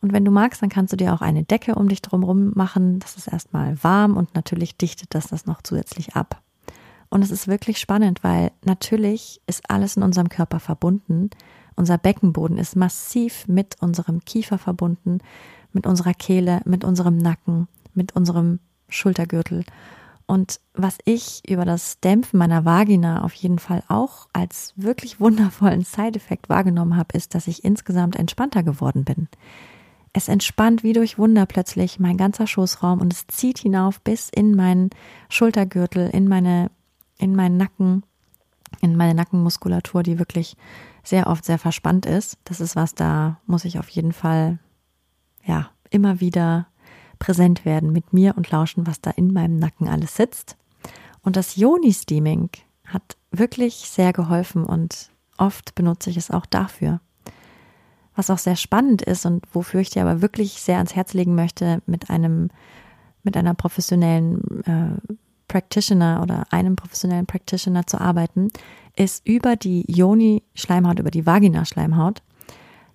Und 0.00 0.12
wenn 0.12 0.24
du 0.24 0.30
magst, 0.30 0.62
dann 0.62 0.68
kannst 0.68 0.92
du 0.92 0.96
dir 0.96 1.12
auch 1.14 1.20
eine 1.20 1.42
Decke 1.42 1.74
um 1.74 1.88
dich 1.88 2.02
drumherum 2.02 2.52
machen. 2.54 3.00
Das 3.00 3.16
ist 3.16 3.26
erstmal 3.26 3.82
warm 3.82 4.16
und 4.16 4.34
natürlich 4.34 4.76
dichtet 4.76 5.14
das 5.14 5.28
das 5.28 5.46
noch 5.46 5.62
zusätzlich 5.62 6.14
ab. 6.14 6.42
Und 7.10 7.22
es 7.22 7.30
ist 7.30 7.48
wirklich 7.48 7.78
spannend, 7.78 8.24
weil 8.24 8.50
natürlich 8.64 9.40
ist 9.46 9.70
alles 9.70 9.96
in 9.96 10.02
unserem 10.02 10.28
Körper 10.28 10.60
verbunden. 10.60 11.30
Unser 11.76 11.98
Beckenboden 11.98 12.58
ist 12.58 12.76
massiv 12.76 13.46
mit 13.48 13.76
unserem 13.80 14.24
Kiefer 14.24 14.58
verbunden, 14.58 15.18
mit 15.72 15.86
unserer 15.86 16.14
Kehle, 16.14 16.60
mit 16.64 16.84
unserem 16.84 17.16
Nacken, 17.16 17.68
mit 17.94 18.16
unserem 18.16 18.60
Schultergürtel. 18.88 19.64
Und 20.26 20.60
was 20.74 20.98
ich 21.04 21.48
über 21.48 21.64
das 21.64 22.00
Dämpfen 22.00 22.38
meiner 22.38 22.64
Vagina 22.64 23.22
auf 23.22 23.32
jeden 23.34 23.60
Fall 23.60 23.84
auch 23.88 24.26
als 24.32 24.72
wirklich 24.76 25.20
wundervollen 25.20 25.84
Side-Effekt 25.84 26.48
wahrgenommen 26.48 26.96
habe, 26.96 27.16
ist, 27.16 27.34
dass 27.34 27.46
ich 27.46 27.64
insgesamt 27.64 28.16
entspannter 28.16 28.64
geworden 28.64 29.04
bin. 29.04 29.28
Es 30.12 30.28
entspannt 30.28 30.82
wie 30.82 30.94
durch 30.94 31.18
Wunder 31.18 31.46
plötzlich 31.46 32.00
mein 32.00 32.16
ganzer 32.16 32.46
Schoßraum 32.46 33.00
und 33.00 33.12
es 33.12 33.26
zieht 33.26 33.58
hinauf 33.58 34.00
bis 34.00 34.30
in 34.30 34.56
meinen 34.56 34.90
Schultergürtel, 35.28 36.08
in 36.08 36.26
meine, 36.26 36.70
in 37.18 37.34
meinen 37.34 37.56
Nacken, 37.56 38.04
in 38.80 38.96
meine 38.96 39.14
Nackenmuskulatur, 39.14 40.02
die 40.02 40.18
wirklich 40.18 40.56
sehr 41.02 41.28
oft 41.28 41.44
sehr 41.44 41.58
verspannt 41.58 42.06
ist. 42.06 42.38
Das 42.44 42.60
ist 42.60 42.76
was, 42.76 42.94
da 42.94 43.38
muss 43.46 43.64
ich 43.64 43.78
auf 43.78 43.88
jeden 43.88 44.12
Fall, 44.12 44.58
ja, 45.44 45.70
immer 45.90 46.20
wieder 46.20 46.66
präsent 47.18 47.64
werden 47.64 47.92
mit 47.92 48.12
mir 48.12 48.36
und 48.36 48.50
lauschen, 48.50 48.86
was 48.86 49.00
da 49.00 49.10
in 49.10 49.32
meinem 49.32 49.58
Nacken 49.58 49.88
alles 49.88 50.16
sitzt. 50.16 50.56
Und 51.22 51.36
das 51.36 51.56
Yoni-Steaming 51.56 52.50
hat 52.86 53.16
wirklich 53.30 53.74
sehr 53.74 54.12
geholfen 54.12 54.64
und 54.64 55.10
oft 55.38 55.74
benutze 55.74 56.10
ich 56.10 56.16
es 56.16 56.30
auch 56.30 56.46
dafür. 56.46 57.00
Was 58.14 58.30
auch 58.30 58.38
sehr 58.38 58.56
spannend 58.56 59.02
ist 59.02 59.26
und 59.26 59.44
wofür 59.52 59.80
ich 59.80 59.90
dir 59.90 60.02
aber 60.02 60.22
wirklich 60.22 60.62
sehr 60.62 60.76
ans 60.76 60.94
Herz 60.94 61.12
legen 61.14 61.34
möchte, 61.34 61.82
mit 61.86 62.10
einem, 62.10 62.50
mit 63.22 63.36
einer 63.36 63.54
professionellen 63.54 64.64
äh, 64.64 65.14
Practitioner 65.48 66.20
oder 66.22 66.44
einem 66.50 66.76
professionellen 66.76 67.26
Practitioner 67.26 67.86
zu 67.86 68.00
arbeiten, 68.00 68.48
ist 68.96 69.26
über 69.26 69.56
die 69.56 69.84
Yoni-Schleimhaut, 69.86 70.98
über 70.98 71.10
die 71.10 71.26
Vagina-Schleimhaut, 71.26 72.22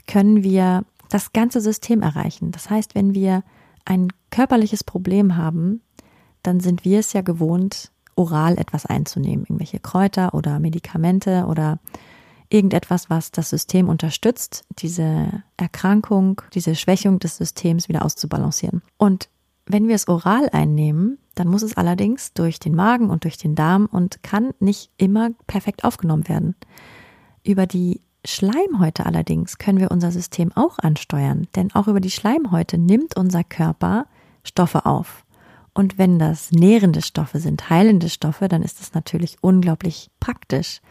können 0.07 0.43
wir 0.43 0.83
das 1.09 1.33
ganze 1.33 1.61
System 1.61 2.01
erreichen. 2.01 2.51
Das 2.51 2.69
heißt, 2.69 2.95
wenn 2.95 3.13
wir 3.13 3.43
ein 3.85 4.07
körperliches 4.29 4.83
Problem 4.83 5.37
haben, 5.37 5.81
dann 6.43 6.59
sind 6.59 6.85
wir 6.85 6.99
es 6.99 7.13
ja 7.13 7.21
gewohnt, 7.21 7.91
oral 8.15 8.57
etwas 8.57 8.85
einzunehmen, 8.85 9.45
irgendwelche 9.45 9.79
Kräuter 9.79 10.33
oder 10.33 10.59
Medikamente 10.59 11.45
oder 11.47 11.79
irgendetwas, 12.49 13.09
was 13.09 13.31
das 13.31 13.49
System 13.49 13.87
unterstützt, 13.89 14.65
diese 14.79 15.43
Erkrankung, 15.57 16.41
diese 16.53 16.75
Schwächung 16.75 17.19
des 17.19 17.37
Systems 17.37 17.87
wieder 17.87 18.03
auszubalancieren. 18.03 18.81
Und 18.97 19.29
wenn 19.71 19.87
wir 19.87 19.95
es 19.95 20.07
oral 20.07 20.49
einnehmen, 20.51 21.17
dann 21.35 21.47
muss 21.47 21.63
es 21.63 21.77
allerdings 21.77 22.33
durch 22.33 22.59
den 22.59 22.75
Magen 22.75 23.09
und 23.09 23.23
durch 23.23 23.37
den 23.37 23.55
Darm 23.55 23.85
und 23.85 24.23
kann 24.23 24.51
nicht 24.59 24.91
immer 24.97 25.31
perfekt 25.47 25.83
aufgenommen 25.83 26.27
werden. 26.27 26.55
Über 27.43 27.65
die 27.65 28.01
Schleimhäute 28.25 29.05
allerdings 29.05 29.57
können 29.57 29.79
wir 29.79 29.91
unser 29.91 30.11
System 30.11 30.51
auch 30.53 30.77
ansteuern, 30.79 31.47
denn 31.55 31.73
auch 31.73 31.87
über 31.87 31.99
die 31.99 32.11
Schleimhäute 32.11 32.77
nimmt 32.77 33.17
unser 33.17 33.43
Körper 33.43 34.05
Stoffe 34.43 34.85
auf. 34.85 35.25
Und 35.73 35.97
wenn 35.97 36.19
das 36.19 36.51
nährende 36.51 37.01
Stoffe 37.01 37.39
sind, 37.39 37.69
heilende 37.69 38.09
Stoffe, 38.09 38.47
dann 38.47 38.61
ist 38.61 38.81
es 38.81 38.93
natürlich 38.93 39.37
unglaublich 39.41 40.09
praktisch, 40.19 40.81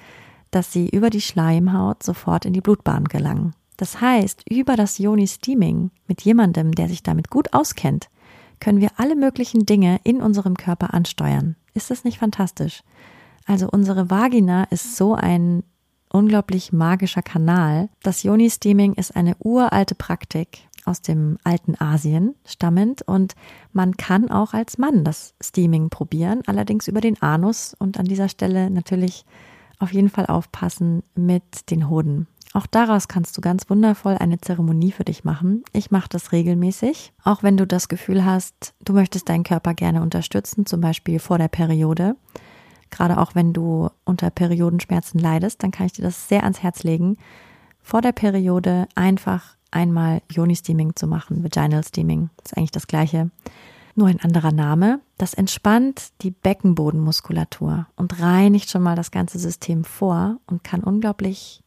dass 0.50 0.72
sie 0.72 0.88
über 0.88 1.10
die 1.10 1.20
Schleimhaut 1.20 2.02
sofort 2.02 2.44
in 2.44 2.52
die 2.52 2.60
Blutbahn 2.60 3.04
gelangen. 3.04 3.54
Das 3.76 4.00
heißt, 4.00 4.44
über 4.50 4.76
das 4.76 4.98
Yoni 4.98 5.26
Steaming 5.26 5.90
mit 6.06 6.22
jemandem, 6.22 6.72
der 6.72 6.88
sich 6.88 7.02
damit 7.02 7.30
gut 7.30 7.52
auskennt, 7.52 8.08
können 8.60 8.80
wir 8.80 8.90
alle 8.96 9.16
möglichen 9.16 9.66
Dinge 9.66 10.00
in 10.04 10.20
unserem 10.20 10.56
Körper 10.56 10.94
ansteuern. 10.94 11.56
Ist 11.74 11.90
das 11.90 12.04
nicht 12.04 12.18
fantastisch? 12.18 12.82
Also 13.46 13.68
unsere 13.70 14.10
Vagina 14.10 14.64
ist 14.64 14.96
so 14.96 15.14
ein 15.14 15.62
unglaublich 16.12 16.72
magischer 16.72 17.22
Kanal. 17.22 17.88
Das 18.02 18.22
Yoni-Steaming 18.22 18.94
ist 18.94 19.16
eine 19.16 19.36
uralte 19.38 19.94
Praktik 19.94 20.68
aus 20.84 21.02
dem 21.02 21.38
alten 21.44 21.80
Asien 21.80 22.34
stammend 22.44 23.02
und 23.02 23.34
man 23.72 23.96
kann 23.96 24.30
auch 24.30 24.54
als 24.54 24.78
Mann 24.78 25.04
das 25.04 25.34
Steaming 25.42 25.90
probieren, 25.90 26.42
allerdings 26.46 26.88
über 26.88 27.00
den 27.00 27.20
Anus 27.22 27.74
und 27.78 27.98
an 27.98 28.06
dieser 28.06 28.28
Stelle 28.28 28.70
natürlich 28.70 29.24
auf 29.78 29.92
jeden 29.92 30.10
Fall 30.10 30.26
aufpassen 30.26 31.02
mit 31.14 31.70
den 31.70 31.88
Hoden. 31.88 32.26
Auch 32.52 32.66
daraus 32.66 33.06
kannst 33.06 33.36
du 33.36 33.40
ganz 33.40 33.70
wundervoll 33.70 34.16
eine 34.18 34.40
Zeremonie 34.40 34.90
für 34.90 35.04
dich 35.04 35.22
machen. 35.22 35.62
Ich 35.72 35.90
mache 35.90 36.08
das 36.08 36.32
regelmäßig. 36.32 37.12
Auch 37.22 37.42
wenn 37.44 37.56
du 37.56 37.66
das 37.66 37.88
Gefühl 37.88 38.24
hast, 38.24 38.74
du 38.84 38.92
möchtest 38.92 39.28
deinen 39.28 39.44
Körper 39.44 39.74
gerne 39.74 40.02
unterstützen, 40.02 40.66
zum 40.66 40.80
Beispiel 40.80 41.20
vor 41.20 41.38
der 41.38 41.48
Periode, 41.48 42.16
Gerade 42.90 43.18
auch 43.18 43.34
wenn 43.34 43.52
du 43.52 43.88
unter 44.04 44.30
Periodenschmerzen 44.30 45.18
leidest, 45.20 45.62
dann 45.62 45.70
kann 45.70 45.86
ich 45.86 45.92
dir 45.92 46.02
das 46.02 46.28
sehr 46.28 46.42
ans 46.42 46.62
Herz 46.62 46.82
legen, 46.82 47.16
vor 47.82 48.02
der 48.02 48.12
Periode 48.12 48.88
einfach 48.94 49.56
einmal 49.70 50.20
Yoni-Steaming 50.30 50.96
zu 50.96 51.06
machen, 51.06 51.42
Vaginal 51.42 51.84
Steaming. 51.84 52.30
Ist 52.44 52.56
eigentlich 52.56 52.72
das 52.72 52.88
gleiche, 52.88 53.30
nur 53.94 54.08
ein 54.08 54.20
anderer 54.20 54.52
Name. 54.52 55.00
Das 55.18 55.34
entspannt 55.34 56.08
die 56.22 56.32
Beckenbodenmuskulatur 56.32 57.86
und 57.96 58.20
reinigt 58.20 58.68
schon 58.68 58.82
mal 58.82 58.96
das 58.96 59.12
ganze 59.12 59.38
System 59.38 59.84
vor 59.84 60.38
und 60.46 60.64
kann 60.64 60.82
unglaublich 60.82 61.62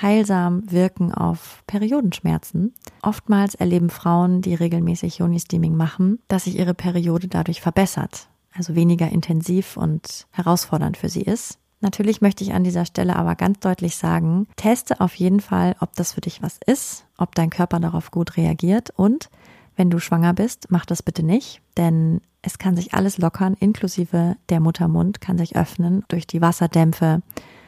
heilsam 0.00 0.70
wirken 0.70 1.12
auf 1.12 1.62
Periodenschmerzen. 1.66 2.74
Oftmals 3.02 3.54
erleben 3.54 3.90
Frauen, 3.90 4.42
die 4.42 4.54
regelmäßig 4.54 5.18
Yoni-Steaming 5.18 5.76
machen, 5.76 6.18
dass 6.28 6.44
sich 6.44 6.58
ihre 6.58 6.74
Periode 6.74 7.28
dadurch 7.28 7.60
verbessert 7.60 8.28
also 8.56 8.74
weniger 8.74 9.08
intensiv 9.10 9.76
und 9.76 10.26
herausfordernd 10.30 10.96
für 10.96 11.08
sie 11.08 11.22
ist. 11.22 11.58
Natürlich 11.80 12.20
möchte 12.22 12.44
ich 12.44 12.54
an 12.54 12.64
dieser 12.64 12.86
Stelle 12.86 13.16
aber 13.16 13.34
ganz 13.34 13.60
deutlich 13.60 13.96
sagen, 13.96 14.46
teste 14.56 15.00
auf 15.00 15.14
jeden 15.16 15.40
Fall, 15.40 15.76
ob 15.80 15.94
das 15.96 16.14
für 16.14 16.22
dich 16.22 16.40
was 16.40 16.58
ist, 16.64 17.04
ob 17.18 17.34
dein 17.34 17.50
Körper 17.50 17.78
darauf 17.78 18.10
gut 18.10 18.36
reagiert 18.36 18.90
und 18.96 19.28
wenn 19.76 19.90
du 19.90 19.98
schwanger 19.98 20.32
bist, 20.32 20.66
mach 20.70 20.86
das 20.86 21.02
bitte 21.02 21.24
nicht, 21.24 21.60
denn 21.76 22.20
es 22.42 22.58
kann 22.58 22.76
sich 22.76 22.94
alles 22.94 23.18
lockern, 23.18 23.54
inklusive 23.58 24.36
der 24.48 24.60
Muttermund 24.60 25.20
kann 25.20 25.36
sich 25.36 25.56
öffnen 25.56 26.04
durch 26.08 26.26
die 26.26 26.40
Wasserdämpfe. 26.40 27.22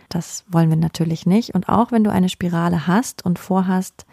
Das 0.08 0.44
wollen 0.48 0.70
wir 0.70 0.76
natürlich 0.76 1.26
nicht. 1.26 1.54
Und 1.54 1.68
auch 1.68 1.92
wenn 1.92 2.04
du 2.04 2.10
eine 2.10 2.28
Spirale 2.28 2.86
hast 2.86 3.24
und 3.24 3.38
vorhast, 3.38 4.06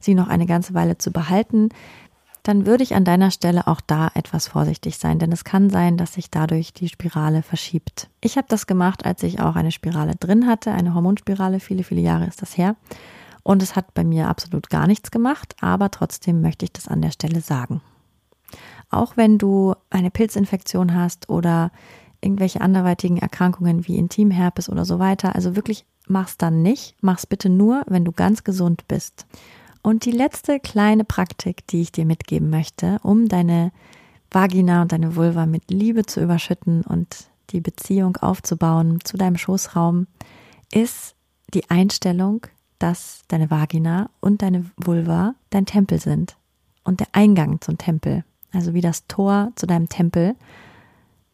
sie 0.00 0.14
noch 0.14 0.28
eine 0.28 0.46
ganze 0.46 0.74
Weile 0.74 0.98
zu 0.98 1.10
behalten, 1.10 1.70
dann 2.46 2.64
würde 2.64 2.84
ich 2.84 2.94
an 2.94 3.04
deiner 3.04 3.32
Stelle 3.32 3.66
auch 3.66 3.80
da 3.80 4.10
etwas 4.14 4.46
vorsichtig 4.46 4.98
sein, 4.98 5.18
denn 5.18 5.32
es 5.32 5.42
kann 5.42 5.68
sein, 5.68 5.96
dass 5.96 6.14
sich 6.14 6.30
dadurch 6.30 6.72
die 6.72 6.88
Spirale 6.88 7.42
verschiebt. 7.42 8.08
Ich 8.20 8.36
habe 8.36 8.46
das 8.48 8.68
gemacht, 8.68 9.04
als 9.04 9.24
ich 9.24 9.40
auch 9.40 9.56
eine 9.56 9.72
Spirale 9.72 10.14
drin 10.14 10.46
hatte, 10.46 10.70
eine 10.70 10.94
Hormonspirale, 10.94 11.58
viele, 11.58 11.82
viele 11.82 12.02
Jahre 12.02 12.26
ist 12.26 12.42
das 12.42 12.56
her. 12.56 12.76
Und 13.42 13.62
es 13.62 13.74
hat 13.74 13.94
bei 13.94 14.04
mir 14.04 14.28
absolut 14.28 14.70
gar 14.70 14.86
nichts 14.86 15.10
gemacht, 15.10 15.56
aber 15.60 15.90
trotzdem 15.90 16.40
möchte 16.40 16.64
ich 16.64 16.72
das 16.72 16.86
an 16.88 17.02
der 17.02 17.10
Stelle 17.10 17.40
sagen. 17.40 17.80
Auch 18.90 19.16
wenn 19.16 19.38
du 19.38 19.74
eine 19.90 20.10
Pilzinfektion 20.10 20.94
hast 20.94 21.28
oder 21.28 21.72
irgendwelche 22.20 22.60
anderweitigen 22.60 23.18
Erkrankungen 23.18 23.86
wie 23.86 23.96
Intimherpes 23.96 24.68
oder 24.68 24.84
so 24.84 24.98
weiter, 24.98 25.34
also 25.34 25.56
wirklich 25.56 25.84
mach's 26.08 26.36
dann 26.36 26.62
nicht, 26.62 26.96
mach's 27.00 27.26
bitte 27.26 27.48
nur, 27.48 27.82
wenn 27.86 28.04
du 28.04 28.12
ganz 28.12 28.44
gesund 28.44 28.86
bist. 28.88 29.26
Und 29.82 30.04
die 30.04 30.12
letzte 30.12 30.58
kleine 30.58 31.04
Praktik, 31.04 31.66
die 31.68 31.82
ich 31.82 31.92
dir 31.92 32.04
mitgeben 32.04 32.50
möchte, 32.50 32.98
um 33.02 33.28
deine 33.28 33.72
Vagina 34.30 34.82
und 34.82 34.92
deine 34.92 35.14
Vulva 35.16 35.46
mit 35.46 35.70
Liebe 35.70 36.04
zu 36.04 36.20
überschütten 36.20 36.82
und 36.82 37.28
die 37.50 37.60
Beziehung 37.60 38.16
aufzubauen 38.16 38.98
zu 39.04 39.16
deinem 39.16 39.36
Schoßraum, 39.36 40.08
ist 40.72 41.14
die 41.54 41.70
Einstellung, 41.70 42.46
dass 42.78 43.22
deine 43.28 43.50
Vagina 43.50 44.10
und 44.20 44.42
deine 44.42 44.64
Vulva 44.76 45.34
dein 45.50 45.66
Tempel 45.66 46.00
sind. 46.00 46.36
Und 46.84 47.00
der 47.00 47.08
Eingang 47.12 47.60
zum 47.60 47.78
Tempel, 47.78 48.24
also 48.52 48.74
wie 48.74 48.80
das 48.80 49.06
Tor 49.06 49.52
zu 49.56 49.66
deinem 49.66 49.88
Tempel, 49.88 50.34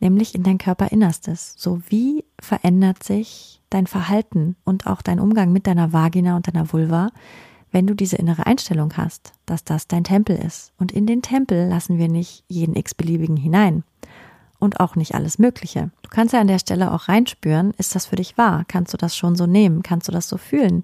nämlich 0.02 0.34
in 0.34 0.42
dein 0.42 0.58
Körperinnerstes. 0.58 1.54
So 1.56 1.80
wie 1.88 2.24
verändert 2.38 3.02
sich 3.02 3.62
dein 3.70 3.86
Verhalten 3.86 4.56
und 4.64 4.86
auch 4.86 5.00
dein 5.00 5.20
Umgang 5.20 5.52
mit 5.52 5.66
deiner 5.66 5.92
Vagina 5.92 6.36
und 6.36 6.48
deiner 6.48 6.72
Vulva, 6.72 7.08
wenn 7.70 7.86
du 7.86 7.94
diese 7.94 8.16
innere 8.16 8.46
Einstellung 8.46 8.92
hast, 8.96 9.32
dass 9.46 9.64
das 9.64 9.86
dein 9.86 10.04
Tempel 10.04 10.36
ist. 10.36 10.72
Und 10.78 10.92
in 10.92 11.06
den 11.06 11.22
Tempel 11.22 11.68
lassen 11.68 11.96
wir 11.96 12.08
nicht 12.08 12.44
jeden 12.48 12.76
x-beliebigen 12.76 13.36
hinein. 13.36 13.84
Und 14.58 14.78
auch 14.78 14.94
nicht 14.94 15.16
alles 15.16 15.40
Mögliche. 15.40 15.90
Du 16.02 16.10
kannst 16.10 16.34
ja 16.34 16.40
an 16.40 16.46
der 16.46 16.60
Stelle 16.60 16.92
auch 16.92 17.08
reinspüren, 17.08 17.72
ist 17.78 17.96
das 17.96 18.06
für 18.06 18.14
dich 18.14 18.38
wahr? 18.38 18.64
Kannst 18.68 18.92
du 18.92 18.96
das 18.96 19.16
schon 19.16 19.34
so 19.34 19.46
nehmen? 19.46 19.82
Kannst 19.82 20.06
du 20.06 20.12
das 20.12 20.28
so 20.28 20.36
fühlen? 20.36 20.82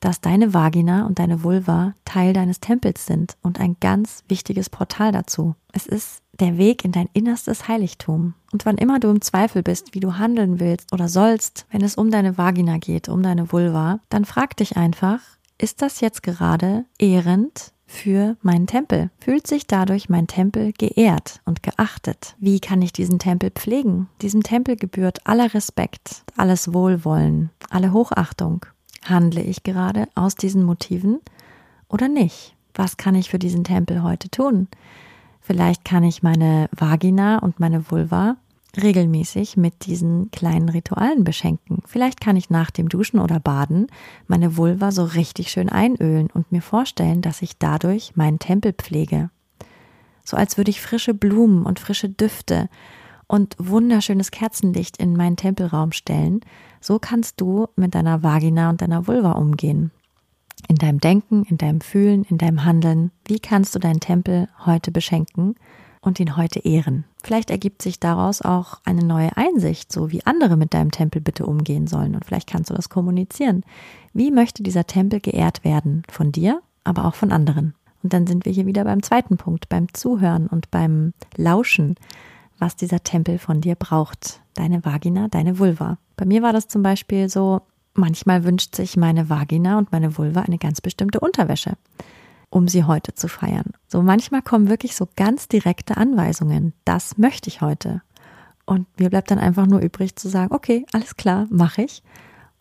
Dass 0.00 0.22
deine 0.22 0.54
Vagina 0.54 1.04
und 1.04 1.18
deine 1.18 1.42
Vulva 1.42 1.92
Teil 2.06 2.32
deines 2.32 2.60
Tempels 2.60 3.04
sind 3.04 3.36
und 3.42 3.60
ein 3.60 3.76
ganz 3.80 4.24
wichtiges 4.28 4.70
Portal 4.70 5.12
dazu. 5.12 5.56
Es 5.72 5.86
ist 5.86 6.22
der 6.40 6.58
Weg 6.58 6.84
in 6.84 6.92
dein 6.92 7.08
innerstes 7.12 7.68
Heiligtum. 7.68 8.34
Und 8.52 8.64
wann 8.66 8.78
immer 8.78 9.00
du 9.00 9.08
im 9.08 9.20
Zweifel 9.20 9.62
bist, 9.62 9.94
wie 9.94 10.00
du 10.00 10.18
handeln 10.18 10.60
willst 10.60 10.92
oder 10.92 11.08
sollst, 11.08 11.66
wenn 11.70 11.82
es 11.82 11.96
um 11.96 12.10
deine 12.10 12.38
Vagina 12.38 12.78
geht, 12.78 13.08
um 13.08 13.22
deine 13.22 13.52
Vulva, 13.52 14.00
dann 14.08 14.24
frag 14.24 14.56
dich 14.56 14.76
einfach, 14.76 15.20
ist 15.58 15.82
das 15.82 16.00
jetzt 16.00 16.22
gerade 16.22 16.84
ehrend 16.98 17.72
für 17.86 18.36
meinen 18.42 18.66
Tempel? 18.66 19.10
Fühlt 19.18 19.46
sich 19.46 19.66
dadurch 19.66 20.08
mein 20.08 20.26
Tempel 20.26 20.72
geehrt 20.72 21.40
und 21.44 21.62
geachtet? 21.62 22.36
Wie 22.38 22.60
kann 22.60 22.82
ich 22.82 22.92
diesen 22.92 23.18
Tempel 23.18 23.50
pflegen? 23.50 24.08
Diesem 24.22 24.42
Tempel 24.42 24.76
gebührt 24.76 25.26
aller 25.26 25.52
Respekt, 25.54 26.22
alles 26.36 26.72
Wohlwollen, 26.72 27.50
alle 27.70 27.92
Hochachtung. 27.92 28.64
Handle 29.04 29.42
ich 29.42 29.62
gerade 29.62 30.06
aus 30.14 30.34
diesen 30.34 30.62
Motiven 30.62 31.20
oder 31.88 32.08
nicht? 32.08 32.54
Was 32.74 32.96
kann 32.96 33.14
ich 33.14 33.30
für 33.30 33.38
diesen 33.38 33.64
Tempel 33.64 34.02
heute 34.02 34.28
tun? 34.28 34.68
Vielleicht 35.48 35.82
kann 35.82 36.04
ich 36.04 36.22
meine 36.22 36.68
Vagina 36.76 37.38
und 37.38 37.58
meine 37.58 37.90
Vulva 37.90 38.36
regelmäßig 38.76 39.56
mit 39.56 39.86
diesen 39.86 40.30
kleinen 40.30 40.68
Ritualen 40.68 41.24
beschenken. 41.24 41.78
Vielleicht 41.86 42.20
kann 42.20 42.36
ich 42.36 42.50
nach 42.50 42.70
dem 42.70 42.90
Duschen 42.90 43.18
oder 43.18 43.40
Baden 43.40 43.86
meine 44.26 44.58
Vulva 44.58 44.92
so 44.92 45.04
richtig 45.04 45.50
schön 45.50 45.70
einölen 45.70 46.28
und 46.34 46.52
mir 46.52 46.60
vorstellen, 46.60 47.22
dass 47.22 47.40
ich 47.40 47.56
dadurch 47.56 48.14
meinen 48.14 48.38
Tempel 48.38 48.74
pflege. 48.74 49.30
So 50.22 50.36
als 50.36 50.58
würde 50.58 50.70
ich 50.70 50.82
frische 50.82 51.14
Blumen 51.14 51.64
und 51.64 51.80
frische 51.80 52.10
Düfte 52.10 52.68
und 53.26 53.56
wunderschönes 53.58 54.30
Kerzenlicht 54.30 54.98
in 54.98 55.16
meinen 55.16 55.36
Tempelraum 55.36 55.92
stellen. 55.92 56.40
So 56.82 56.98
kannst 56.98 57.40
du 57.40 57.68
mit 57.74 57.94
deiner 57.94 58.22
Vagina 58.22 58.68
und 58.68 58.82
deiner 58.82 59.06
Vulva 59.06 59.32
umgehen. 59.32 59.92
In 60.66 60.76
deinem 60.76 60.98
Denken, 60.98 61.44
in 61.44 61.58
deinem 61.58 61.80
Fühlen, 61.80 62.24
in 62.24 62.38
deinem 62.38 62.64
Handeln. 62.64 63.10
Wie 63.26 63.38
kannst 63.38 63.74
du 63.74 63.78
deinen 63.78 64.00
Tempel 64.00 64.48
heute 64.64 64.90
beschenken? 64.90 65.54
und 66.00 66.20
ihn 66.20 66.36
heute 66.36 66.60
ehren. 66.60 67.04
Vielleicht 67.22 67.50
ergibt 67.50 67.82
sich 67.82 68.00
daraus 68.00 68.42
auch 68.42 68.80
eine 68.84 69.04
neue 69.04 69.36
Einsicht, 69.36 69.92
so 69.92 70.10
wie 70.10 70.24
andere 70.24 70.56
mit 70.56 70.74
deinem 70.74 70.90
Tempel 70.90 71.20
bitte 71.20 71.46
umgehen 71.46 71.86
sollen. 71.86 72.14
Und 72.14 72.24
vielleicht 72.24 72.48
kannst 72.48 72.70
du 72.70 72.74
das 72.74 72.88
kommunizieren. 72.88 73.64
Wie 74.12 74.30
möchte 74.30 74.62
dieser 74.62 74.86
Tempel 74.86 75.20
geehrt 75.20 75.64
werden? 75.64 76.02
Von 76.10 76.32
dir, 76.32 76.62
aber 76.84 77.04
auch 77.04 77.14
von 77.14 77.32
anderen. 77.32 77.74
Und 78.02 78.12
dann 78.12 78.26
sind 78.26 78.44
wir 78.44 78.52
hier 78.52 78.66
wieder 78.66 78.84
beim 78.84 79.02
zweiten 79.02 79.36
Punkt, 79.36 79.68
beim 79.68 79.92
Zuhören 79.92 80.46
und 80.46 80.70
beim 80.70 81.12
Lauschen, 81.36 81.96
was 82.58 82.76
dieser 82.76 83.02
Tempel 83.02 83.38
von 83.38 83.60
dir 83.60 83.74
braucht. 83.74 84.40
Deine 84.54 84.84
Vagina, 84.84 85.28
deine 85.28 85.58
Vulva. 85.58 85.98
Bei 86.16 86.24
mir 86.24 86.42
war 86.42 86.52
das 86.52 86.68
zum 86.68 86.82
Beispiel 86.82 87.28
so, 87.28 87.62
manchmal 87.98 88.44
wünscht 88.44 88.74
sich 88.74 88.96
meine 88.96 89.28
Vagina 89.28 89.78
und 89.78 89.92
meine 89.92 90.16
Vulva 90.16 90.42
eine 90.42 90.58
ganz 90.58 90.80
bestimmte 90.80 91.20
Unterwäsche 91.20 91.76
um 92.50 92.68
sie 92.68 92.84
heute 92.84 93.14
zu 93.14 93.28
feiern. 93.28 93.72
So 93.88 94.02
manchmal 94.02 94.42
kommen 94.42 94.68
wirklich 94.68 94.96
so 94.96 95.08
ganz 95.16 95.48
direkte 95.48 95.96
Anweisungen. 95.96 96.72
Das 96.84 97.18
möchte 97.18 97.48
ich 97.48 97.60
heute. 97.60 98.02
Und 98.64 98.86
mir 98.98 99.10
bleibt 99.10 99.30
dann 99.30 99.38
einfach 99.38 99.66
nur 99.66 99.80
übrig 99.80 100.16
zu 100.16 100.28
sagen, 100.28 100.54
okay, 100.54 100.84
alles 100.92 101.16
klar, 101.16 101.46
mache 101.50 101.82
ich. 101.82 102.02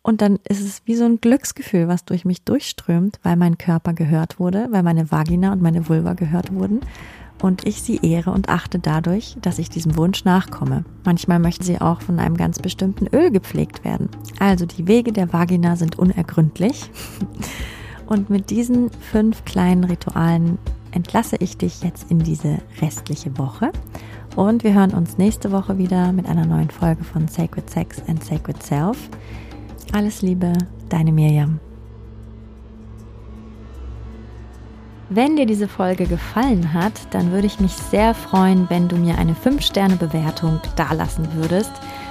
Und 0.02 0.22
dann 0.22 0.40
ist 0.48 0.62
es 0.62 0.82
wie 0.86 0.96
so 0.96 1.04
ein 1.04 1.20
Glücksgefühl, 1.20 1.90
was 1.90 2.06
durch 2.06 2.24
mich 2.24 2.44
durchströmt, 2.44 3.20
weil 3.24 3.36
mein 3.36 3.58
Körper 3.58 3.94
gehört 3.94 4.40
wurde, 4.40 4.68
weil 4.72 4.84
meine 4.84 5.12
Vagina 5.12 5.52
und 5.52 5.62
meine 5.62 5.90
Vulva 5.90 6.14
gehört 6.14 6.54
wurden 6.54 6.80
und 7.42 7.68
ich 7.68 7.82
sie 7.82 8.00
ehre 8.02 8.32
und 8.32 8.50
achte 8.50 8.80
dadurch, 8.80 9.38
dass 9.42 9.60
ich 9.60 9.70
diesem 9.70 9.96
Wunsch 9.98 10.26
nachkomme. 10.26 10.84
Manchmal 11.06 11.40
möchten 11.40 11.64
sie 11.64 11.80
auch 11.80 12.02
von 12.02 12.20
einem 12.20 12.38
ganz 12.38 12.60
bestimmten 12.60 13.08
Öl 13.08 13.32
gepflegt 13.32 13.84
werden. 13.84 14.10
Also 14.40 14.66
die 14.66 14.88
Wege 14.88 15.12
der 15.12 15.32
Vagina 15.32 15.76
sind 15.76 16.00
unergründlich. 16.00 16.90
Und 18.08 18.30
mit 18.30 18.50
diesen 18.50 18.90
fünf 19.12 19.44
kleinen 19.44 19.84
Ritualen 19.84 20.58
entlasse 20.92 21.36
ich 21.40 21.58
dich 21.58 21.84
jetzt 21.84 22.10
in 22.10 22.20
diese 22.20 22.60
restliche 22.82 23.38
Woche. 23.38 23.72
Und 24.36 24.64
wir 24.64 24.74
hören 24.74 24.92
uns 24.92 25.18
nächste 25.18 25.52
Woche 25.52 25.78
wieder 25.78 26.14
mit 26.14 26.26
einer 26.28 26.46
neuen 26.46 26.70
Folge 26.70 27.04
von 27.04 27.28
Sacred 27.28 27.70
Sex 27.70 28.02
and 28.08 28.24
Sacred 28.24 28.64
Self. 28.64 29.10
Alles 29.94 30.22
Liebe, 30.22 30.54
deine 30.90 31.12
Mirjam. 31.12 31.60
Wenn 35.10 35.38
dir 35.38 35.46
diese 35.46 35.70
Folge 35.70 36.06
gefallen 36.06 36.74
hat, 36.74 36.92
dann 37.12 37.32
würde 37.32 37.48
ich 37.48 37.62
mich 37.62 37.72
sehr 37.72 38.14
freuen, 38.14 38.70
wenn 38.70 38.90
du 38.90 38.98
mir 38.98 39.18
eine 39.18 39.36
5-Sterne-Bewertung 39.36 40.60
dalassen 40.76 41.34
würdest. 41.34 41.72